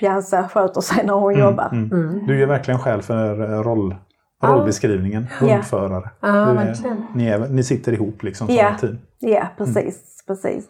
Pianza 0.00 0.48
sköter 0.48 0.80
sig 0.80 1.06
när 1.06 1.14
hon 1.14 1.38
jobbar. 1.38 1.68
Mm. 1.72 2.26
Du 2.26 2.42
är 2.42 2.46
verkligen 2.46 2.80
själv 2.80 3.02
för 3.02 3.52
eh, 3.52 3.62
roll, 3.62 3.94
rollbeskrivningen. 4.42 5.26
Hundförare. 5.40 6.10
Ja, 6.20 6.28
är-. 6.28 6.76
Ni, 7.14 7.28
är, 7.28 7.38
ni 7.38 7.62
sitter 7.62 7.92
ihop 7.92 8.22
liksom 8.22 8.46
som 8.46 8.56
Ja. 8.56 8.70
ett 8.70 8.80
team. 8.80 8.98
Ja, 9.18 9.46
precis. 9.56 10.24
precis. 10.26 10.64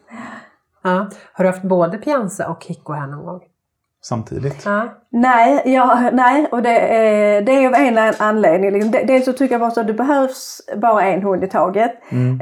Ja. 0.84 1.06
Har 1.32 1.44
du 1.44 1.50
haft 1.50 1.62
både 1.62 1.98
Pianza 1.98 2.48
och 2.48 2.64
Hicko 2.66 2.92
här 2.92 3.06
någon 3.06 3.24
gång? 3.24 3.40
Samtidigt. 4.02 4.62
Ja. 4.64 4.88
Nej, 5.10 5.62
ja, 5.64 6.10
nej 6.12 6.46
och 6.52 6.62
det, 6.62 6.78
är- 6.78 7.42
det 7.42 7.52
är 7.52 7.66
av 7.68 7.74
en 7.74 8.14
anledning. 8.18 8.70
Liksom, 8.72 8.90
de- 8.90 9.04
Dels 9.04 9.24
så 9.24 9.32
tycker 9.32 9.54
jag 9.54 9.60
bara 9.60 9.70
så 9.70 9.80
att 9.80 9.86
det 9.86 9.92
behövs 9.94 10.60
bara 10.76 11.02
en 11.02 11.22
hund 11.22 11.44
i 11.44 11.46
taget. 11.46 11.92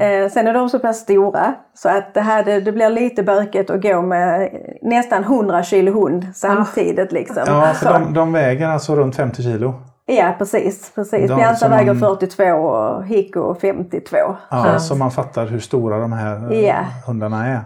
Eh, 0.00 0.28
sen 0.30 0.46
är 0.46 0.54
de 0.54 0.68
så 0.70 0.78
pass 0.78 0.98
stora 0.98 1.54
så 1.74 1.88
att 1.88 2.14
det, 2.14 2.20
här, 2.20 2.44
det, 2.44 2.60
det 2.60 2.72
blir 2.72 2.90
lite 2.90 3.22
bökigt 3.22 3.70
att 3.70 3.82
gå 3.82 4.02
med 4.02 4.50
nästan 4.82 5.22
100 5.24 5.62
kilo 5.62 5.92
hund 5.92 6.26
samtidigt. 6.34 7.12
Liksom. 7.12 7.42
Ja, 7.46 7.72
för 7.74 7.86
Så- 7.86 7.92
de, 7.92 8.14
de 8.14 8.32
väger 8.32 8.68
alltså 8.68 8.96
runt 8.96 9.16
50 9.16 9.42
kilo. 9.42 9.74
Ja 10.16 10.34
precis. 10.38 10.92
precis. 10.94 11.30
De 11.30 11.36
Pianza 11.38 11.56
som 11.56 11.70
väger 11.70 11.94
man- 11.94 12.16
42 12.18 12.44
och 12.52 13.06
Hicko 13.06 13.54
52. 13.54 14.16
Ja, 14.50 14.78
Så 14.78 14.94
man 14.96 15.10
fattar 15.10 15.46
hur 15.46 15.58
stora 15.60 15.98
de 15.98 16.12
här 16.12 16.52
eh, 16.52 16.60
Ja. 16.60 16.76
hundarna 17.06 17.46
är. 17.46 17.60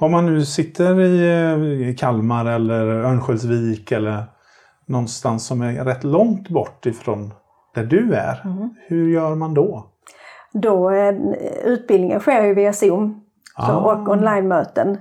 Om 0.00 0.10
man 0.12 0.26
nu 0.26 0.44
sitter 0.44 1.00
i, 1.00 1.28
eh, 1.30 1.88
i 1.88 1.96
Kalmar 1.98 2.44
eller 2.46 2.86
Örnsköldsvik 2.86 3.92
eller 3.92 4.24
någonstans 4.86 5.46
som 5.46 5.62
är 5.62 5.84
rätt 5.84 6.04
långt 6.04 6.48
bort 6.48 6.86
ifrån 6.86 7.34
där 7.74 7.84
du 7.84 8.14
är. 8.14 8.42
Mm. 8.44 8.70
Hur 8.88 9.08
gör 9.08 9.34
man 9.34 9.54
då? 9.54 9.86
Då, 10.52 10.90
eh, 10.90 11.14
utbildningen 11.64 12.20
sker 12.20 12.44
ju 12.44 12.54
via 12.54 12.72
Zoom 12.72 13.20
så, 13.56 13.62
Ah. 13.72 13.76
och 13.92 14.08
online-möten. 14.08 14.98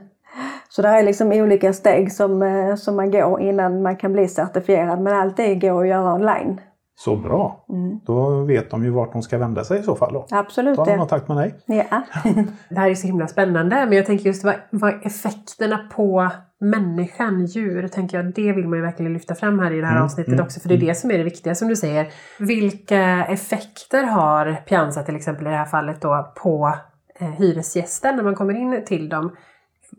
Så 0.70 0.82
det 0.82 0.88
är 0.88 1.04
liksom 1.04 1.32
olika 1.32 1.74
steg 1.74 2.12
som, 2.12 2.42
som 2.78 2.96
man 2.96 3.12
går 3.12 3.42
innan 3.42 3.82
man 3.82 3.96
kan 3.96 4.14
bli 4.14 4.28
certifierad. 4.28 5.00
Men 5.02 5.14
allt 5.20 5.38
det 5.38 5.56
går 5.56 5.82
att 5.82 5.88
göra 5.90 6.14
online. 6.14 6.62
Så 6.96 7.16
bra. 7.16 7.66
Då 8.06 8.44
vet 8.44 8.72
de 8.72 8.84
ju 8.84 8.90
vart 8.90 9.14
de 9.14 9.22
ska 9.22 9.38
vända 9.38 9.64
sig 9.64 9.80
i 9.80 9.84
så 9.84 9.96
fall. 9.96 10.14
Då. 10.14 10.26
Absolut. 10.32 10.76
Ta 10.78 10.90
Ja. 10.92 10.98
kontakt 10.98 11.28
med 11.28 11.38
dig. 11.38 11.56
Ja. 11.66 12.02
Det 12.70 12.80
här 12.80 12.90
är 12.90 12.96
så 12.96 13.08
himla 13.08 13.28
spännande 13.28 13.76
men 13.86 13.92
jag 13.98 14.06
tänker 14.06 14.26
just 14.26 14.44
vad, 14.44 14.56
vad 14.70 14.92
är 14.94 15.00
effekterna 15.06 15.90
på 15.96 16.30
människan, 16.60 17.46
djur, 17.46 17.88
tänker 17.88 18.18
jag, 18.18 18.34
det 18.34 18.52
vill 18.54 18.68
man 18.68 18.80
ju 18.80 18.86
verkligen 18.86 19.14
lyfta 19.14 19.36
fram 19.36 19.60
här 19.60 19.72
i 19.72 19.82
det 19.82 19.88
här 19.88 20.02
avsnittet 20.02 20.40
också 20.40 20.60
för 20.60 20.70
det 20.70 20.76
är 20.76 20.80
det 20.80 20.96
som 20.96 21.12
är 21.12 21.18
det 21.18 21.24
viktiga 21.24 21.56
som 21.56 21.68
du 21.68 21.76
säger. 21.76 22.08
Vilka 22.40 23.26
effekter 23.26 24.04
har 24.04 24.54
Pianza 24.68 25.04
till 25.04 25.16
exempel 25.16 25.48
i 25.48 25.50
det 25.50 25.56
här 25.56 25.66
fallet 25.66 26.02
då 26.02 26.34
på 26.44 26.74
eh, 27.20 27.28
hyresgästen 27.30 28.16
när 28.16 28.24
man 28.24 28.36
kommer 28.36 28.54
in 28.54 28.84
till 28.86 29.10
dem? 29.10 29.36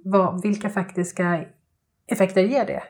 Vad, 0.04 0.42
vilka 0.42 0.68
faktiska 0.68 1.40
effekter 2.06 2.40
ger 2.42 2.66
det? 2.66 2.82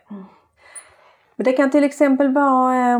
Men 1.36 1.44
det 1.44 1.52
kan 1.52 1.70
till 1.70 1.84
exempel 1.84 2.34
vara 2.34 2.90
eh, 2.92 2.98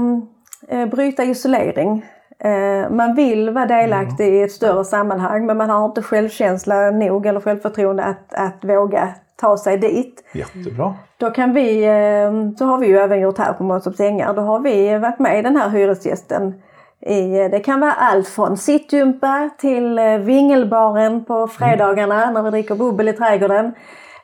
bryta 0.90 1.25
isolering. 1.25 2.04
Eh, 2.45 2.90
man 2.90 3.14
vill 3.14 3.50
vara 3.50 3.66
delaktig 3.66 4.35
i 4.35 4.42
ett 4.42 4.52
större 4.52 4.85
sammanhang 4.85 5.47
men 5.47 5.57
man 5.57 5.71
har 5.71 5.85
inte 5.85 6.02
självkänsla 6.02 6.90
nog 6.90 7.26
eller 7.26 7.40
självförtroende 7.40 8.04
att, 8.04 8.35
att 8.35 8.64
våga 8.64 9.09
ta 9.37 9.57
sig 9.57 9.78
dit. 9.78 10.25
Jättebra. 10.33 10.95
Då 11.16 11.31
kan 11.31 11.52
vi, 11.54 11.85
eh, 11.85 12.57
så 12.59 12.64
har 12.64 12.78
vi 12.78 12.87
ju 12.87 12.99
även 12.99 13.21
gjort 13.21 13.38
här 13.38 13.52
på 13.52 13.64
Månstorps 13.64 14.00
Ängar, 14.00 14.35
då 14.35 14.42
har 14.42 14.61
vi 14.61 14.99
varit 14.99 15.19
med 15.19 15.38
i 15.38 15.42
den 15.42 15.57
här 15.57 15.69
hyresgästen. 15.69 16.54
I, 17.00 17.49
det 17.49 17.61
kan 17.61 17.81
vara 17.81 17.92
allt 17.92 18.28
från 18.28 18.57
sittgympa 18.57 19.50
till 19.59 19.99
eh, 19.99 20.16
vingelbaren 20.16 21.25
på 21.25 21.49
fredagarna 21.49 22.31
när 22.31 22.42
vi 22.42 22.50
dricker 22.50 22.75
bubbel 22.75 23.09
i 23.09 23.12
trädgården. 23.12 23.73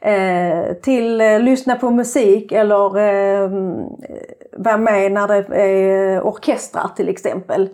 Eh, 0.00 0.74
till 0.82 1.20
eh, 1.20 1.40
lyssna 1.40 1.74
på 1.74 1.90
musik 1.90 2.52
eller 2.52 2.98
eh, 2.98 3.50
vara 4.58 4.76
med 4.76 5.12
när 5.12 5.28
det 5.28 5.56
är 5.56 6.20
orkestrar 6.26 6.90
till 6.96 7.08
exempel. 7.08 7.68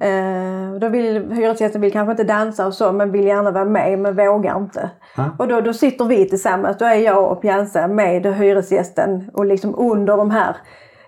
Eh, 0.00 0.78
då 0.80 0.88
vill 0.88 1.32
hyresgästen 1.32 1.80
vill 1.80 1.92
kanske 1.92 2.10
inte 2.10 2.24
dansa 2.24 2.66
och 2.66 2.74
så 2.74 2.92
men 2.92 3.12
vill 3.12 3.26
gärna 3.26 3.50
vara 3.50 3.64
med 3.64 3.98
men 3.98 4.16
vågar 4.16 4.56
inte. 4.56 4.90
Och 5.38 5.48
då, 5.48 5.60
då 5.60 5.72
sitter 5.72 6.04
vi 6.04 6.28
tillsammans, 6.28 6.78
då 6.78 6.84
är 6.84 6.94
jag 6.94 7.32
och 7.32 7.42
Pianza 7.42 7.88
med 7.88 8.26
hyresgästen 8.26 9.30
och 9.32 9.44
liksom 9.44 9.74
under 9.78 10.16
de 10.16 10.30
här 10.30 10.56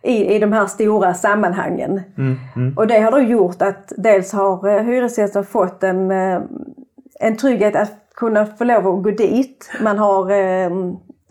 i, 0.03 0.35
i 0.35 0.39
de 0.39 0.53
här 0.53 0.67
stora 0.67 1.15
sammanhangen. 1.15 2.01
Och 2.77 2.87
det 2.87 3.01
har 3.01 3.11
då 3.11 3.19
gjort 3.19 3.63
att 3.63 3.93
dels 3.97 4.33
har 4.33 4.69
eh, 4.69 4.83
hyresgästen 4.83 5.45
fått 5.45 5.83
en, 5.83 6.11
eh, 6.11 6.41
en 7.21 7.37
trygghet 7.37 7.77
att 7.77 7.93
kunna 8.15 8.47
få 8.47 8.65
lov 8.65 8.89
att 8.89 9.03
gå 9.03 9.11
dit. 9.11 9.71
Man 9.81 9.99
har, 9.99 10.31
eh, 10.31 10.71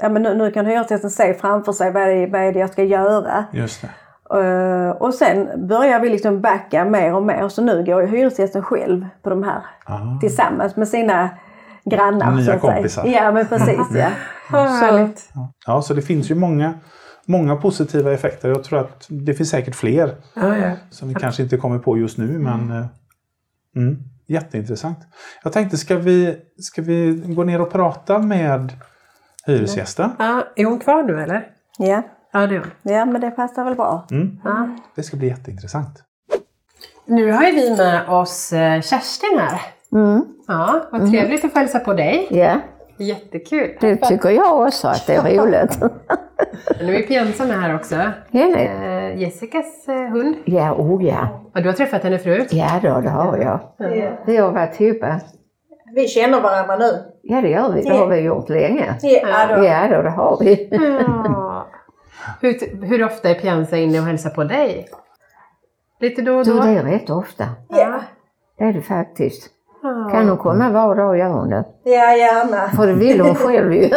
ja, 0.02 0.10
men 0.10 0.22
nu, 0.22 0.34
nu 0.36 0.52
kan 0.52 0.66
hyresgästen 0.66 1.10
se 1.12 1.34
framför 1.34 1.72
sig 1.72 1.92
vad 1.92 2.04
är, 2.04 2.28
vad 2.32 2.42
är 2.42 2.54
det 2.54 2.60
jag 2.60 2.70
ska 2.70 2.84
göra. 2.84 3.46
Just 3.54 3.82
det. 3.82 3.90
Eh, 4.40 4.90
och 4.92 5.14
sen 5.14 5.68
börjar 5.68 6.00
vi 6.00 6.10
liksom 6.10 6.42
backa 6.42 6.86
mer 6.86 7.16
och 7.16 7.24
mer. 7.24 7.50
Så 7.50 7.62
nu 7.62 7.84
går 7.84 8.02
ju 8.02 8.08
hyresgästen 8.08 8.64
själv 8.64 9.06
på 9.24 9.30
de 9.30 9.44
här 9.44 9.62
Ah. 9.86 10.20
tillsammans 10.20 10.76
med 10.76 10.88
sina 10.88 11.30
grannar. 11.86 12.32
Nya 12.32 12.46
så 12.46 12.52
att 12.52 12.62
säga. 12.62 12.74
kompisar. 12.74 13.06
Ja 13.06 13.32
men 13.32 13.48
precis 13.48 13.88
ja. 13.96 14.10
Härligt. 14.50 15.30
Ja, 15.66 15.82
så 15.82 15.94
det 15.94 16.02
finns 16.02 16.32
ju 16.32 16.36
många, 16.36 16.74
många 17.26 17.56
positiva 17.56 18.14
effekter. 18.14 18.50
Jag 18.50 18.64
tror 18.64 18.80
att 18.80 19.06
det 19.10 19.34
finns 19.34 19.50
säkert 19.50 19.76
fler 19.76 20.16
Ja, 20.34 20.58
ja. 20.58 20.72
som 20.90 21.08
vi 21.10 21.16
kanske 21.16 21.44
inte 21.44 21.58
kommer 21.58 21.80
på 21.80 21.98
just 21.98 22.18
nu. 22.18 22.40
Men 22.40 22.72
eh, 22.72 22.86
mm, 23.76 23.98
jätteintressant. 24.28 24.98
Jag 25.44 25.54
tänkte, 25.54 25.78
ska 25.78 25.96
vi, 25.96 26.36
ska 26.58 26.82
vi 26.82 27.24
gå 27.26 27.44
ner 27.44 27.62
och 27.62 27.72
prata 27.72 28.20
med 28.20 28.74
hyresgästen? 29.46 30.10
Ja, 30.20 30.44
är 30.56 30.66
hon 30.66 30.80
kvar 30.80 31.04
nu 31.04 31.22
eller? 31.22 31.48
ja. 31.78 32.02
Ja, 32.34 32.48
det 32.48 32.56
är 32.56 32.60
hon. 32.60 32.72
Ja 32.94 33.06
men 33.06 33.22
det 33.22 33.32
passar 33.32 33.64
väl 33.64 33.76
bra. 33.76 34.06
Ja. 34.44 34.70
Det 34.96 35.04
ska 35.04 35.18
bli 35.18 35.28
jätteintressant. 35.28 36.04
Nu 37.06 37.32
har 37.32 37.44
ju 37.44 37.52
vi 37.52 37.76
med 37.78 38.10
oss 38.10 38.54
eh, 38.54 38.82
Kerstin 38.82 39.40
här. 39.40 39.62
Mm. 39.94 40.26
Ja, 40.48 40.82
vad 40.92 41.12
trevligt 41.12 41.46
att 41.46 41.54
få 41.54 41.60
hälsa 41.60 41.80
på 41.80 41.94
dig. 41.94 42.28
Ja, 42.30 42.60
Jättekul. 42.98 43.78
det 43.82 43.96
tycker 43.96 44.30
jag 44.30 44.62
också 44.68 44.88
att 44.88 45.08
det 45.08 45.16
är 45.16 45.38
roligt. 45.38 45.80
Nu 46.82 46.96
är 46.96 47.02
Pianza 47.08 47.46
med 47.46 47.62
här 47.62 47.76
också. 47.76 47.96
Henne? 48.32 48.60
Eh, 49.12 49.22
Jessicas 49.22 49.88
eh, 49.88 49.96
hund. 49.96 50.36
Ja, 50.46 50.74
oh 50.74 51.06
ja. 51.06 51.50
Ja, 51.54 51.62
du 51.62 51.68
har 51.70 51.74
träffat 51.74 52.04
henne 52.04 52.18
förut? 52.18 52.48
Ja 52.54 52.80
då, 52.84 53.02
det 53.02 53.10
har 53.10 53.38
jag. 53.38 53.60
Vi 54.26 54.38
har 54.38 54.52
varit 54.52 54.82
ihop. 54.82 55.04
Vi 55.96 56.08
känner 56.08 56.42
varandra 56.42 56.76
nu. 56.76 57.11
Ja, 57.24 57.42
det 57.42 57.50
gör 57.50 57.72
vi. 57.72 57.82
Det 57.82 57.90
har 57.98 58.08
vi 58.08 58.18
gjort 58.20 58.50
länge. 58.50 58.96
Ja, 59.02 59.56
då. 59.58 59.64
Ja 59.66 59.88
då, 59.96 60.02
det 60.02 60.10
har 60.10 60.38
vi. 60.40 60.68
Ja. 60.72 61.68
Hur, 62.42 62.86
hur 62.86 63.04
ofta 63.06 63.30
är 63.30 63.34
Pianza 63.36 63.78
inne 63.78 64.00
och 64.00 64.06
hälsar 64.06 64.30
på 64.30 64.44
dig? 64.44 64.88
Lite 66.00 66.22
då 66.22 66.38
och 66.38 66.46
Du, 66.46 66.54
då? 66.54 66.60
det 66.64 66.70
är 66.70 66.84
rätt 66.84 67.10
ofta. 67.10 67.44
Ja, 67.70 68.02
Det 68.58 68.64
är 68.64 68.74
det 68.74 68.82
faktiskt. 68.82 69.50
Kan 70.12 70.30
hon 70.30 70.38
komma 70.38 70.70
var 70.70 70.96
dag 70.96 71.18
gör 71.18 71.30
hon 71.30 71.50
det. 71.50 71.66
ja 71.84 72.16
gärna. 72.16 72.70
För 72.70 72.88
det 72.88 72.94
vill 72.94 73.22
hon 73.22 73.36
själv 73.36 73.74
ju. 73.74 73.90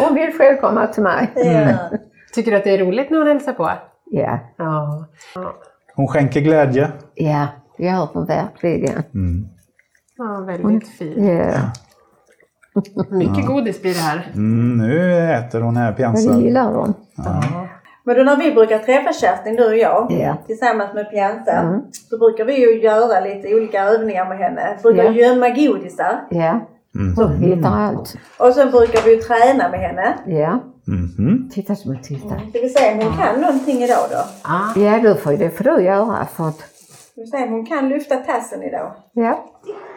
hon 0.00 0.14
vill 0.14 0.32
själv 0.38 0.56
komma 0.60 0.86
till 0.86 1.02
mig. 1.02 1.30
Ja. 1.34 1.98
Tycker 2.34 2.50
du 2.50 2.56
att 2.56 2.64
det 2.64 2.70
är 2.74 2.78
roligt 2.78 3.10
när 3.10 3.18
hon 3.18 3.26
hälsar 3.28 3.52
på? 3.52 3.70
Ja, 4.10 4.38
Ja. 4.56 5.06
Hon 5.96 6.08
skänker 6.08 6.40
glädje. 6.40 6.92
ja, 7.14 7.46
det 7.76 7.84
gör 7.84 8.08
hon 8.12 8.26
verkligen. 8.26 9.02
Ja, 10.16 10.44
väldigt 10.46 10.88
fint. 10.88 11.16
Ja, 11.16 11.52
Mycket 13.10 13.46
godis 13.46 13.82
blir 13.82 13.94
det 13.94 14.00
här. 14.00 14.30
Mm, 14.34 14.78
nu 14.88 15.30
äter 15.32 15.60
hon 15.60 15.76
här 15.76 15.84
men 15.86 15.94
Pianza. 15.96 16.32
det 16.32 16.40
gillar 16.42 16.72
hon. 16.74 16.94
Men 18.04 18.16
då 18.16 18.22
när 18.22 18.36
vi 18.36 18.52
brukar 18.52 18.78
träffa 18.78 19.12
Kerstin, 19.12 19.56
du 19.56 19.66
och 19.66 19.76
jag, 19.76 20.06
Ja. 20.12 20.36
tillsammans 20.46 20.94
med 20.94 21.10
Pianta, 21.10 21.52
Mm. 21.52 21.80
så 22.10 22.18
brukar 22.18 22.44
vi 22.44 22.60
ju 22.60 22.80
göra 22.82 23.20
lite 23.20 23.54
olika 23.54 23.84
övningar 23.84 24.28
med 24.28 24.38
henne. 24.38 24.78
Brukar 24.82 25.04
Ja. 25.04 25.10
gömma 25.10 25.48
godisar. 25.48 26.20
Ja, 26.30 26.60
Mm. 26.94 27.14
hon 27.16 27.36
hittar 27.36 27.70
allt. 27.70 28.14
Och 28.38 28.54
sen 28.54 28.70
brukar 28.70 29.02
vi 29.04 29.10
ju 29.14 29.20
träna 29.22 29.68
med 29.68 29.80
henne. 29.80 30.14
Ja, 30.26 30.60
Mhm. 30.86 31.50
titta 31.52 31.74
som 31.76 31.90
en 31.90 32.02
titta. 32.02 32.28
Ska 32.50 32.58
vi 32.62 32.68
se 32.68 32.92
om 32.92 32.98
hon 33.06 33.16
kan 33.18 33.40
någonting 33.40 33.82
idag 33.82 34.06
då? 34.10 34.18
Ah. 34.42 34.78
Ja, 34.80 34.98
då 35.02 35.14
får 35.14 35.32
det 35.32 35.50
får 35.50 35.64
du 35.64 35.82
göra 35.82 36.26
för 36.36 36.48
att, 36.48 36.58
Ska 36.58 37.20
vi 37.20 37.26
se 37.26 37.36
om 37.44 37.50
hon 37.52 37.66
kan 37.66 37.88
lyfta 37.88 38.16
tassen 38.16 38.62
idag? 38.62 38.92
ja. 39.12 39.44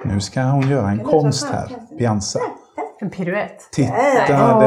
Nu 0.05 0.19
ska 0.19 0.41
hon 0.41 0.69
göra 0.69 0.89
en 0.89 0.99
konst 0.99 1.49
här. 1.51 1.67
Pianza. 1.97 2.39
En 3.03 3.09
piruett. 3.09 3.69
Titta 3.71 3.93
Åh. 4.29 4.59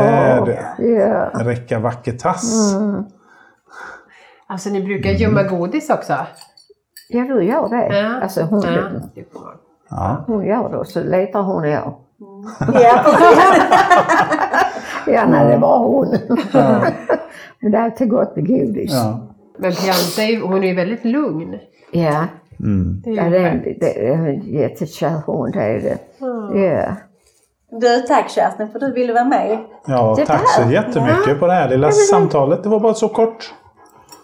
där! 0.45 0.75
Ja, 0.79 1.31
Räcka 1.45 1.79
vacker 1.79 2.13
tass. 2.13 2.75
Alltså 4.47 4.69
ni 4.71 4.83
brukar 4.85 5.11
gömma 5.11 5.43
godis 5.43 5.91
också? 5.91 6.13
ja 7.09 7.21
du 7.25 7.43
gör 7.45 7.69
det. 7.69 7.99
Ja. 7.99 8.21
Alltså 8.23 8.43
hon, 8.43 8.63
Ja. 8.63 8.81
Ja. 9.91 10.25
hon 10.27 10.47
gör 10.47 10.69
det 10.69 10.77
och 10.77 10.87
så 10.87 11.03
letar 11.03 11.43
hon 11.43 11.63
och 11.63 11.69
jag. 11.69 11.95
Ja, 12.75 13.01
precis. 13.05 13.63
Ja, 15.07 15.27
nej, 15.29 15.47
det 15.51 15.57
var 15.59 15.79
hon. 15.79 16.09
Men 17.61 17.73
det 17.73 17.79
är 17.79 17.83
alltid 17.83 18.11
gott 18.11 18.37
med 18.37 18.47
godis. 18.47 18.93
Ja, 18.93 18.99
Ja. 18.99 19.27
Men 19.59 19.73
Pianza 19.73 20.23
är 20.23 20.27
ju- 20.27 20.43
hon 20.43 20.65
är 20.65 20.69
ju 20.69 20.75
väldigt 20.75 21.05
lugn. 21.05 21.59
ja. 21.91 22.25
Mm. 22.61 23.01
Det 23.05 23.11
är 23.11 23.15
ja 23.15 23.31
det, 23.31 23.39
är, 23.39 23.77
det 23.81 24.07
är 24.09 24.13
en 24.13 24.41
jättekär 24.41 25.21
hon, 25.27 25.51
det 25.51 25.63
är 25.63 25.81
det. 25.81 25.99
Ja. 26.59 26.87
Du, 27.71 28.01
tack 28.01 28.31
Kerstin 28.31 28.69
för 28.69 28.75
att 28.79 28.81
du 28.81 28.93
ville 28.93 29.13
vara 29.13 29.25
med. 29.25 29.59
ja, 29.87 30.17
tack 30.27 30.49
så 30.49 30.71
jättemycket 30.71 31.39
på 31.41 31.47
det 31.47 31.53
här 31.53 31.69
lilla 31.69 31.93
samtalet. 31.93 32.63
Det 32.63 32.69
var 32.69 32.81
bara 32.81 32.95
så 32.95 33.09
kort. 33.09 33.55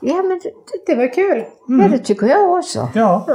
ja, 0.00 0.14
men 0.22 0.40
det, 0.42 0.50
Det 0.87 0.94
var 0.94 1.14
kul. 1.14 1.44
ja, 1.68 1.88
det 1.88 1.99
tycker 1.99 2.26
jag 2.26 2.50
också. 2.50 2.88
Ja, 2.94 3.26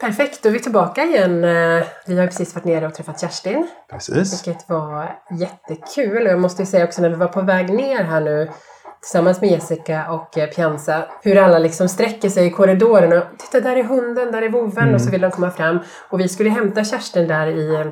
Perfekt, 0.00 0.42
då 0.42 0.48
är 0.48 0.52
vi 0.52 0.60
tillbaka 0.60 1.04
igen. 1.04 1.44
Eh, 1.44 1.84
Vi 2.06 2.18
har 2.18 2.26
precis 2.26 2.54
varit 2.54 2.64
nere 2.64 2.86
och 2.86 2.94
träffat 2.94 3.20
Kerstin. 3.20 3.68
precis. 3.90 4.46
Vilket 4.46 4.68
var 4.68 5.18
jättekul. 5.30 6.26
Och 6.26 6.32
jag 6.32 6.40
måste 6.40 6.62
ju 6.62 6.66
säga 6.66 6.84
också 6.84 7.02
när 7.02 7.08
vi 7.08 7.14
var 7.16 7.28
på 7.28 7.40
väg 7.40 7.74
ner 7.74 8.04
här 8.04 8.20
nu 8.20 8.50
tillsammans 9.00 9.40
med 9.40 9.50
Jessica 9.50 10.10
och 10.12 10.38
eh, 10.38 10.46
Pianza. 10.50 11.04
Hur 11.22 11.38
alla 11.38 11.58
liksom 11.58 11.88
sträcker 11.88 12.28
sig 12.28 12.46
i 12.46 12.50
korridoren 12.50 13.18
och 13.18 13.24
titta 13.38 13.60
där 13.60 13.76
är 13.76 13.84
hunden, 13.84 14.32
där 14.32 14.42
är 14.42 14.48
vovven 14.48 14.94
och 14.94 15.00
så 15.00 15.10
vill 15.10 15.20
de 15.20 15.30
komma 15.30 15.50
fram. 15.50 15.78
Och 16.10 16.20
vi 16.20 16.28
skulle 16.28 16.50
hämta 16.50 16.84
Kerstin 16.84 17.28
där 17.28 17.46
i, 17.46 17.74
eh, 17.74 17.86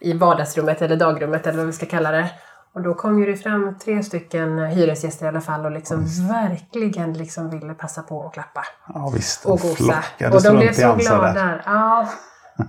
i 0.00 0.12
vardagsrummet 0.12 0.82
eller 0.82 0.96
dagrummet 0.96 1.46
eller 1.46 1.58
vad 1.58 1.66
vi 1.66 1.72
ska 1.72 1.86
kalla 1.86 2.10
det. 2.10 2.28
Och 2.74 2.82
då 2.82 2.94
kom 2.94 3.18
ju 3.18 3.26
det 3.26 3.36
fram 3.36 3.78
tre 3.84 4.02
stycken 4.02 4.58
hyresgäster 4.58 5.24
i 5.26 5.28
alla 5.28 5.40
fall 5.40 5.64
och 5.64 5.70
liksom 5.70 6.04
verkligen 6.28 7.12
liksom 7.12 7.50
ville 7.50 7.74
passa 7.74 8.02
på 8.02 8.26
att 8.26 8.32
klappa 8.34 8.64
Ja, 8.94 9.12
visst. 9.14 9.44
och 9.46 9.60
gosa. 9.60 10.04
Och 10.32 10.42
de 10.42 10.56
blev 10.56 10.72
så 10.72 10.94
glada. 10.94 11.32
där. 11.32 11.62
Ja. 11.66 12.08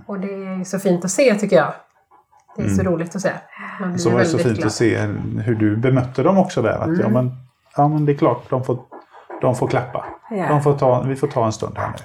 Och 0.06 0.20
det 0.20 0.26
är 0.32 0.64
så 0.64 0.78
fint 0.78 1.04
att 1.04 1.10
se 1.10 1.34
tycker 1.34 1.56
jag. 1.56 1.72
Det 2.56 2.62
är 2.64 2.68
så 2.68 2.82
roligt 2.82 3.16
att 3.16 3.22
se. 3.22 3.30
Man 3.80 3.88
blir 3.92 3.98
Så 3.98 4.10
var 4.10 4.18
det 4.18 4.24
så 4.24 4.38
fint 4.38 4.56
glad. 4.56 4.66
att 4.66 4.72
se 4.72 4.98
hur 5.44 5.54
du 5.54 5.76
bemötte 5.76 6.22
dem 6.22 6.38
också 6.38 6.62
där. 6.62 6.78
Att, 6.78 6.98
ja, 6.98 7.08
men, 7.08 7.30
ja, 7.76 7.88
men 7.88 8.06
det 8.06 8.12
är 8.12 8.16
klart, 8.16 8.50
de 8.50 8.64
får, 8.64 8.78
de 9.40 9.54
får 9.56 9.68
klappa. 9.68 10.04
Ja. 10.30 10.46
De 10.48 10.62
får 10.62 10.72
ta, 10.74 11.00
vi 11.02 11.16
får 11.16 11.26
ta 11.28 11.44
en 11.46 11.52
stund 11.52 11.78
här 11.78 11.88
nu. 11.88 11.96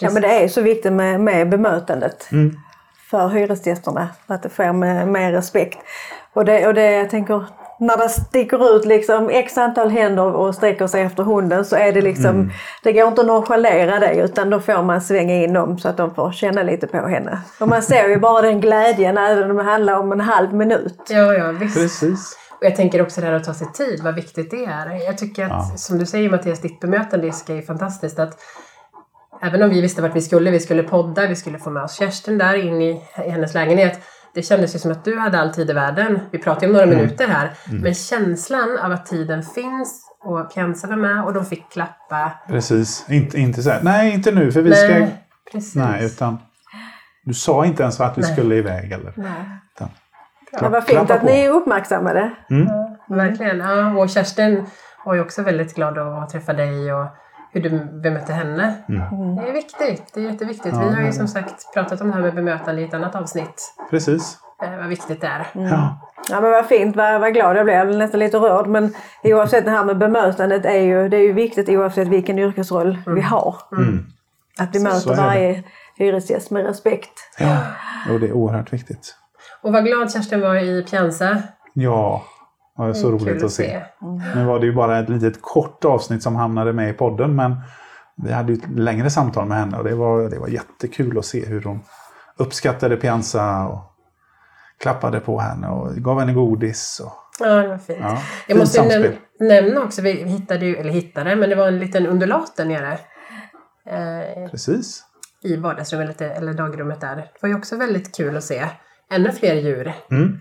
Ja, 0.00 0.10
men 0.10 0.22
det 0.22 0.44
är 0.44 0.48
så 0.48 0.60
viktigt 0.62 0.92
med, 0.92 1.20
med 1.20 1.48
bemötandet 1.48 2.28
Mm. 2.32 2.56
för 3.10 3.28
hyresgästerna. 3.28 4.08
Att 4.26 4.42
det 4.42 4.48
sker 4.48 4.72
med, 4.72 5.08
med 5.08 5.32
respekt. 5.34 5.78
Och 6.32 6.44
det, 6.44 6.66
och 6.66 6.74
det 6.74 6.90
jag 6.92 7.10
tänker, 7.10 7.44
när 7.80 7.96
det 7.96 8.08
sticker 8.08 8.76
ut 8.76 8.84
liksom 8.84 9.30
x 9.30 9.58
antal 9.58 9.90
händer 9.90 10.22
och 10.36 10.54
sträcker 10.54 10.86
sig 10.86 11.02
efter 11.02 11.22
hunden 11.22 11.64
så 11.64 11.76
är 11.76 11.92
det 11.92 12.00
liksom, 12.00 12.30
Mm. 12.30 12.50
det 12.82 12.92
går 12.92 13.08
inte 13.08 13.20
att 13.20 13.26
nonchalera 13.26 13.98
det 13.98 14.14
utan 14.14 14.50
då 14.50 14.60
får 14.60 14.82
man 14.82 15.00
svänga 15.00 15.34
in 15.34 15.52
dem 15.52 15.78
så 15.78 15.88
att 15.88 15.96
de 15.96 16.14
får 16.14 16.32
känna 16.32 16.62
lite 16.62 16.86
på 16.86 16.96
henne. 17.08 17.38
Och 17.60 17.68
man 17.68 17.82
ser 17.82 18.08
ju 18.08 18.16
bara 18.18 18.42
den 18.42 18.60
glädjen 18.60 19.18
även 19.18 19.50
om 19.50 19.56
det 19.56 19.62
handlar 19.62 19.98
om 19.98 20.12
en 20.12 20.20
halv 20.20 20.54
minut. 20.54 21.00
Ja, 21.08 21.32
ja 21.34 21.52
visst. 21.52 21.76
Precis. 21.76 22.38
Och 22.60 22.64
jag 22.66 22.76
tänker 22.76 23.02
också 23.02 23.20
det 23.20 23.26
här 23.26 23.34
att 23.34 23.44
ta 23.44 23.54
sig 23.54 23.72
tid, 23.72 24.00
vad 24.02 24.14
viktigt 24.14 24.50
det 24.50 24.64
är. 24.64 25.04
Jag 25.06 25.18
tycker 25.18 25.44
att, 25.44 25.50
Ja. 25.50 25.76
som 25.76 25.98
du 25.98 26.06
säger 26.06 26.30
Mattias, 26.30 26.60
ditt 26.60 26.80
bemötande 26.80 27.26
är 27.26 27.66
fantastiskt. 27.66 28.18
Att 28.18 28.38
även 29.42 29.62
om 29.62 29.70
vi 29.70 29.80
visste 29.80 30.02
vart 30.02 30.16
vi 30.16 30.20
skulle, 30.20 30.50
vi 30.50 30.60
skulle 30.60 30.82
podda, 30.82 31.26
vi 31.26 31.36
skulle 31.36 31.58
få 31.58 31.70
med 31.70 31.82
oss 31.82 31.98
Kerstin 31.98 32.38
där 32.38 32.54
in 32.54 32.82
i, 32.82 33.02
i 33.26 33.30
hennes 33.30 33.54
lägenhet. 33.54 34.00
Det 34.34 34.42
kändes 34.42 34.74
ju 34.74 34.78
som 34.78 34.92
att 34.92 35.04
du 35.04 35.18
hade 35.18 35.40
all 35.40 35.54
tid 35.54 35.70
i 35.70 35.72
världen. 35.72 36.18
Vi 36.30 36.38
pratade 36.38 36.66
om 36.66 36.72
några 36.72 36.86
Mm. 36.86 36.96
minuter 36.98 37.28
här. 37.28 37.52
Men 37.82 37.94
känslan 37.94 38.78
av 38.82 38.92
att 38.92 39.06
tiden 39.06 39.42
finns 39.42 40.04
och 40.24 40.54
Pianza 40.54 40.86
var 40.86 40.96
med 40.96 41.24
och 41.24 41.32
de 41.34 41.44
fick 41.46 41.70
klappa. 41.70 42.32
Precis. 42.48 43.04
Inte, 43.08 43.38
inte 43.40 43.62
så 43.62 43.70
här, 43.70 43.80
nej 43.82 44.14
inte 44.14 44.30
nu 44.32 44.52
för 44.52 44.62
vi 44.62 44.74
ska... 44.74 44.88
Nej, 44.88 45.24
precis. 45.52 45.74
Nej, 45.74 46.04
utan 46.06 46.38
du 47.24 47.34
sa 47.34 47.64
inte 47.66 47.82
ens 47.82 48.00
att 48.00 48.18
vi 48.18 48.22
Nej. 48.22 48.32
skulle 48.32 48.54
iväg. 48.54 48.92
Eller, 48.92 49.12
Nej. 49.16 49.32
utan, 49.76 49.88
Det 50.60 50.68
var 50.68 50.80
fint 50.80 51.10
att 51.10 51.22
ni 51.22 51.40
är 51.44 51.50
uppmärksammade. 51.50 52.30
Verkligen. 53.08 53.58
Ja, 53.58 54.02
och 54.02 54.10
Kerstin 54.10 54.66
var 55.04 55.14
ju 55.14 55.20
också 55.20 55.42
väldigt 55.42 55.74
glad 55.74 55.98
att 55.98 56.30
träffa 56.30 56.52
dig 56.52 56.92
och 56.92 57.06
hur 57.52 57.60
du 57.60 58.00
bemötte 58.02 58.32
henne. 58.32 58.74
Det 58.88 59.48
är 59.48 59.52
viktigt. 59.52 60.10
Det 60.14 60.20
är 60.20 60.24
jätteviktigt. 60.24 60.74
Vi 60.74 60.94
har 60.94 61.02
ju 61.02 61.12
som 61.12 61.28
sagt 61.28 61.74
pratat 61.74 62.00
om 62.00 62.08
det 62.08 62.14
här 62.14 62.20
med 62.22 62.34
bemötande 62.34 62.82
i 62.82 62.84
ett 62.84 62.94
annat 62.94 63.14
avsnitt. 63.14 63.74
Precis. 63.90 64.38
Eh, 64.62 64.76
vad 64.76 64.88
viktigt 64.88 65.20
det 65.20 65.26
är. 65.26 65.46
Ja. 65.52 65.98
Ja 66.30 66.40
men 66.40 66.50
vad 66.50 66.66
fint, 66.66 66.96
vad, 66.96 67.20
vad 67.20 67.32
glad 67.34 67.56
jag 67.56 67.64
blev. 67.64 67.76
Jag 67.76 67.86
blev 67.86 67.98
nästan 67.98 68.20
lite 68.20 68.36
rörd. 68.36 68.66
Men 68.66 68.94
oavsett 69.24 69.64
det 69.64 69.70
här 69.70 69.84
med 69.84 69.98
bemötandet 69.98 70.64
är 70.66 70.78
ju, 70.80 71.08
det 71.08 71.16
är 71.16 71.20
ju 71.22 71.32
viktigt 71.32 71.68
oavsett 71.68 72.08
vilken 72.08 72.38
yrkesroll 72.38 72.98
vi 73.06 73.20
har. 73.20 73.56
Att 74.58 74.74
vi 74.74 74.78
Så 74.78 74.84
möter 74.84 75.10
det. 75.10 75.16
varje 75.16 75.62
hyresgäst 75.96 76.50
med 76.50 76.66
respekt. 76.66 77.12
ja. 77.38 77.56
Och 78.12 78.20
det 78.20 78.26
är 78.26 78.32
oerhört 78.32 78.72
viktigt. 78.72 79.16
Och 79.64 79.72
vad 79.72 79.84
glad 79.84 80.12
Kerstin 80.12 80.40
var 80.40 80.56
i 80.56 80.82
Pianza. 80.90 81.42
Ja, 81.72 82.22
det 82.76 82.82
var 82.82 82.92
så 82.92 83.08
Mm, 83.08 83.18
roligt 83.18 83.44
att 83.44 83.50
se. 83.52 83.82
Nu 84.34 84.44
var 84.44 84.58
det 84.60 84.66
ju 84.66 84.72
bara 84.74 84.98
ett 84.98 85.08
litet 85.08 85.42
kort 85.42 85.84
avsnitt 85.84 86.22
som 86.22 86.36
hamnade 86.36 86.72
med 86.72 86.90
i 86.90 86.92
podden 86.92 87.36
men 87.36 87.56
vi 88.16 88.32
hade 88.32 88.52
ju 88.52 88.58
ett 88.58 88.68
längre 88.78 89.10
samtal 89.10 89.46
med 89.46 89.58
henne 89.58 89.78
och 89.78 89.84
det 89.84 89.94
var, 89.94 90.30
det 90.30 90.38
var 90.38 90.48
jättekul 90.48 91.18
att 91.18 91.24
se 91.24 91.46
hur 91.46 91.62
hon 91.62 91.80
uppskattade 92.36 92.96
Pianza 92.96 93.66
och 93.66 93.78
klappade 94.80 95.20
på 95.20 95.40
henne 95.40 95.68
och 95.68 95.94
gav 95.94 96.20
henne 96.20 96.32
godis. 96.32 97.00
Och, 97.04 97.12
Ja, 97.40 97.46
det 97.54 97.68
var 97.68 97.78
fint. 97.78 97.98
ja, 98.02 98.18
Jag 98.48 98.58
måste 98.58 98.80
näm- 98.80 99.16
nämna 99.40 99.80
också, 99.82 100.02
vi 100.02 100.12
hittade 100.12 100.66
ju, 100.66 100.76
eller 100.76 100.90
hittade, 100.90 101.36
men 101.36 101.48
det 101.50 101.54
var 101.56 101.68
en 101.68 101.78
liten 101.78 102.06
undulat 102.06 102.56
där 102.56 102.64
nere. 102.64 102.92
Eh, 103.86 104.50
Precis. 104.50 105.04
I 105.42 105.56
vardagsrummet 105.56 106.20
eller 106.20 106.52
dagrummet 106.54 107.00
där. 107.00 107.16
Det 107.16 107.28
var 107.42 107.48
ju 107.48 107.54
också 107.54 107.76
väldigt 107.76 108.16
kul 108.16 108.36
att 108.36 108.44
se. 108.44 108.64
Ännu 109.10 109.32
fler 109.32 109.54
djur. 109.54 109.92
Mm. 110.10 110.38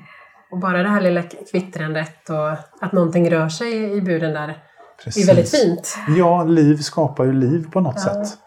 Och 0.52 0.60
bara 0.60 0.84
det 0.84 0.89
här 0.89 1.02
lilla 1.02 1.23
kvittrandet 1.52 2.30
och 2.30 2.52
att 2.86 2.91
någonting 2.91 3.30
rör 3.32 3.49
sig 3.49 3.97
i 3.97 4.02
buren 4.02 4.34
där. 4.34 4.47
Det 4.47 5.04
Precis. 5.04 5.23
är 5.23 5.36
väldigt 5.36 5.52
fint. 5.52 5.97
Ja, 6.17 6.43
liv 6.43 6.76
skapar 6.76 7.23
ju 7.23 7.34
liv 7.34 7.71
på 7.71 7.80
något 7.80 7.99
sätt. 7.99 8.38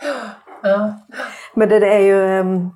Ja. 0.62 0.94
Men 1.54 1.68
det, 1.68 1.78
det 1.78 1.94
är 1.94 2.00
ju 2.00 2.40
um, 2.40 2.74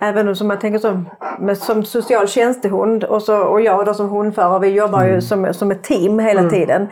även 0.00 0.28
om 0.28 0.36
som 0.36 0.48
man 0.48 0.58
tänker 0.58 0.78
som, 0.78 1.08
med, 1.38 1.58
som 1.58 1.84
social 1.84 2.28
tjänstehund 2.28 3.04
och, 3.04 3.22
så, 3.22 3.36
och 3.36 3.60
jag 3.60 3.86
då 3.86 3.94
som 3.94 4.08
hundförare, 4.08 4.58
vi 4.58 4.68
jobbar 4.68 5.04
ju 5.04 5.20
som, 5.20 5.54
som 5.54 5.70
ett 5.70 5.82
team 5.82 6.18
hela 6.18 6.50
tiden. 6.50 6.88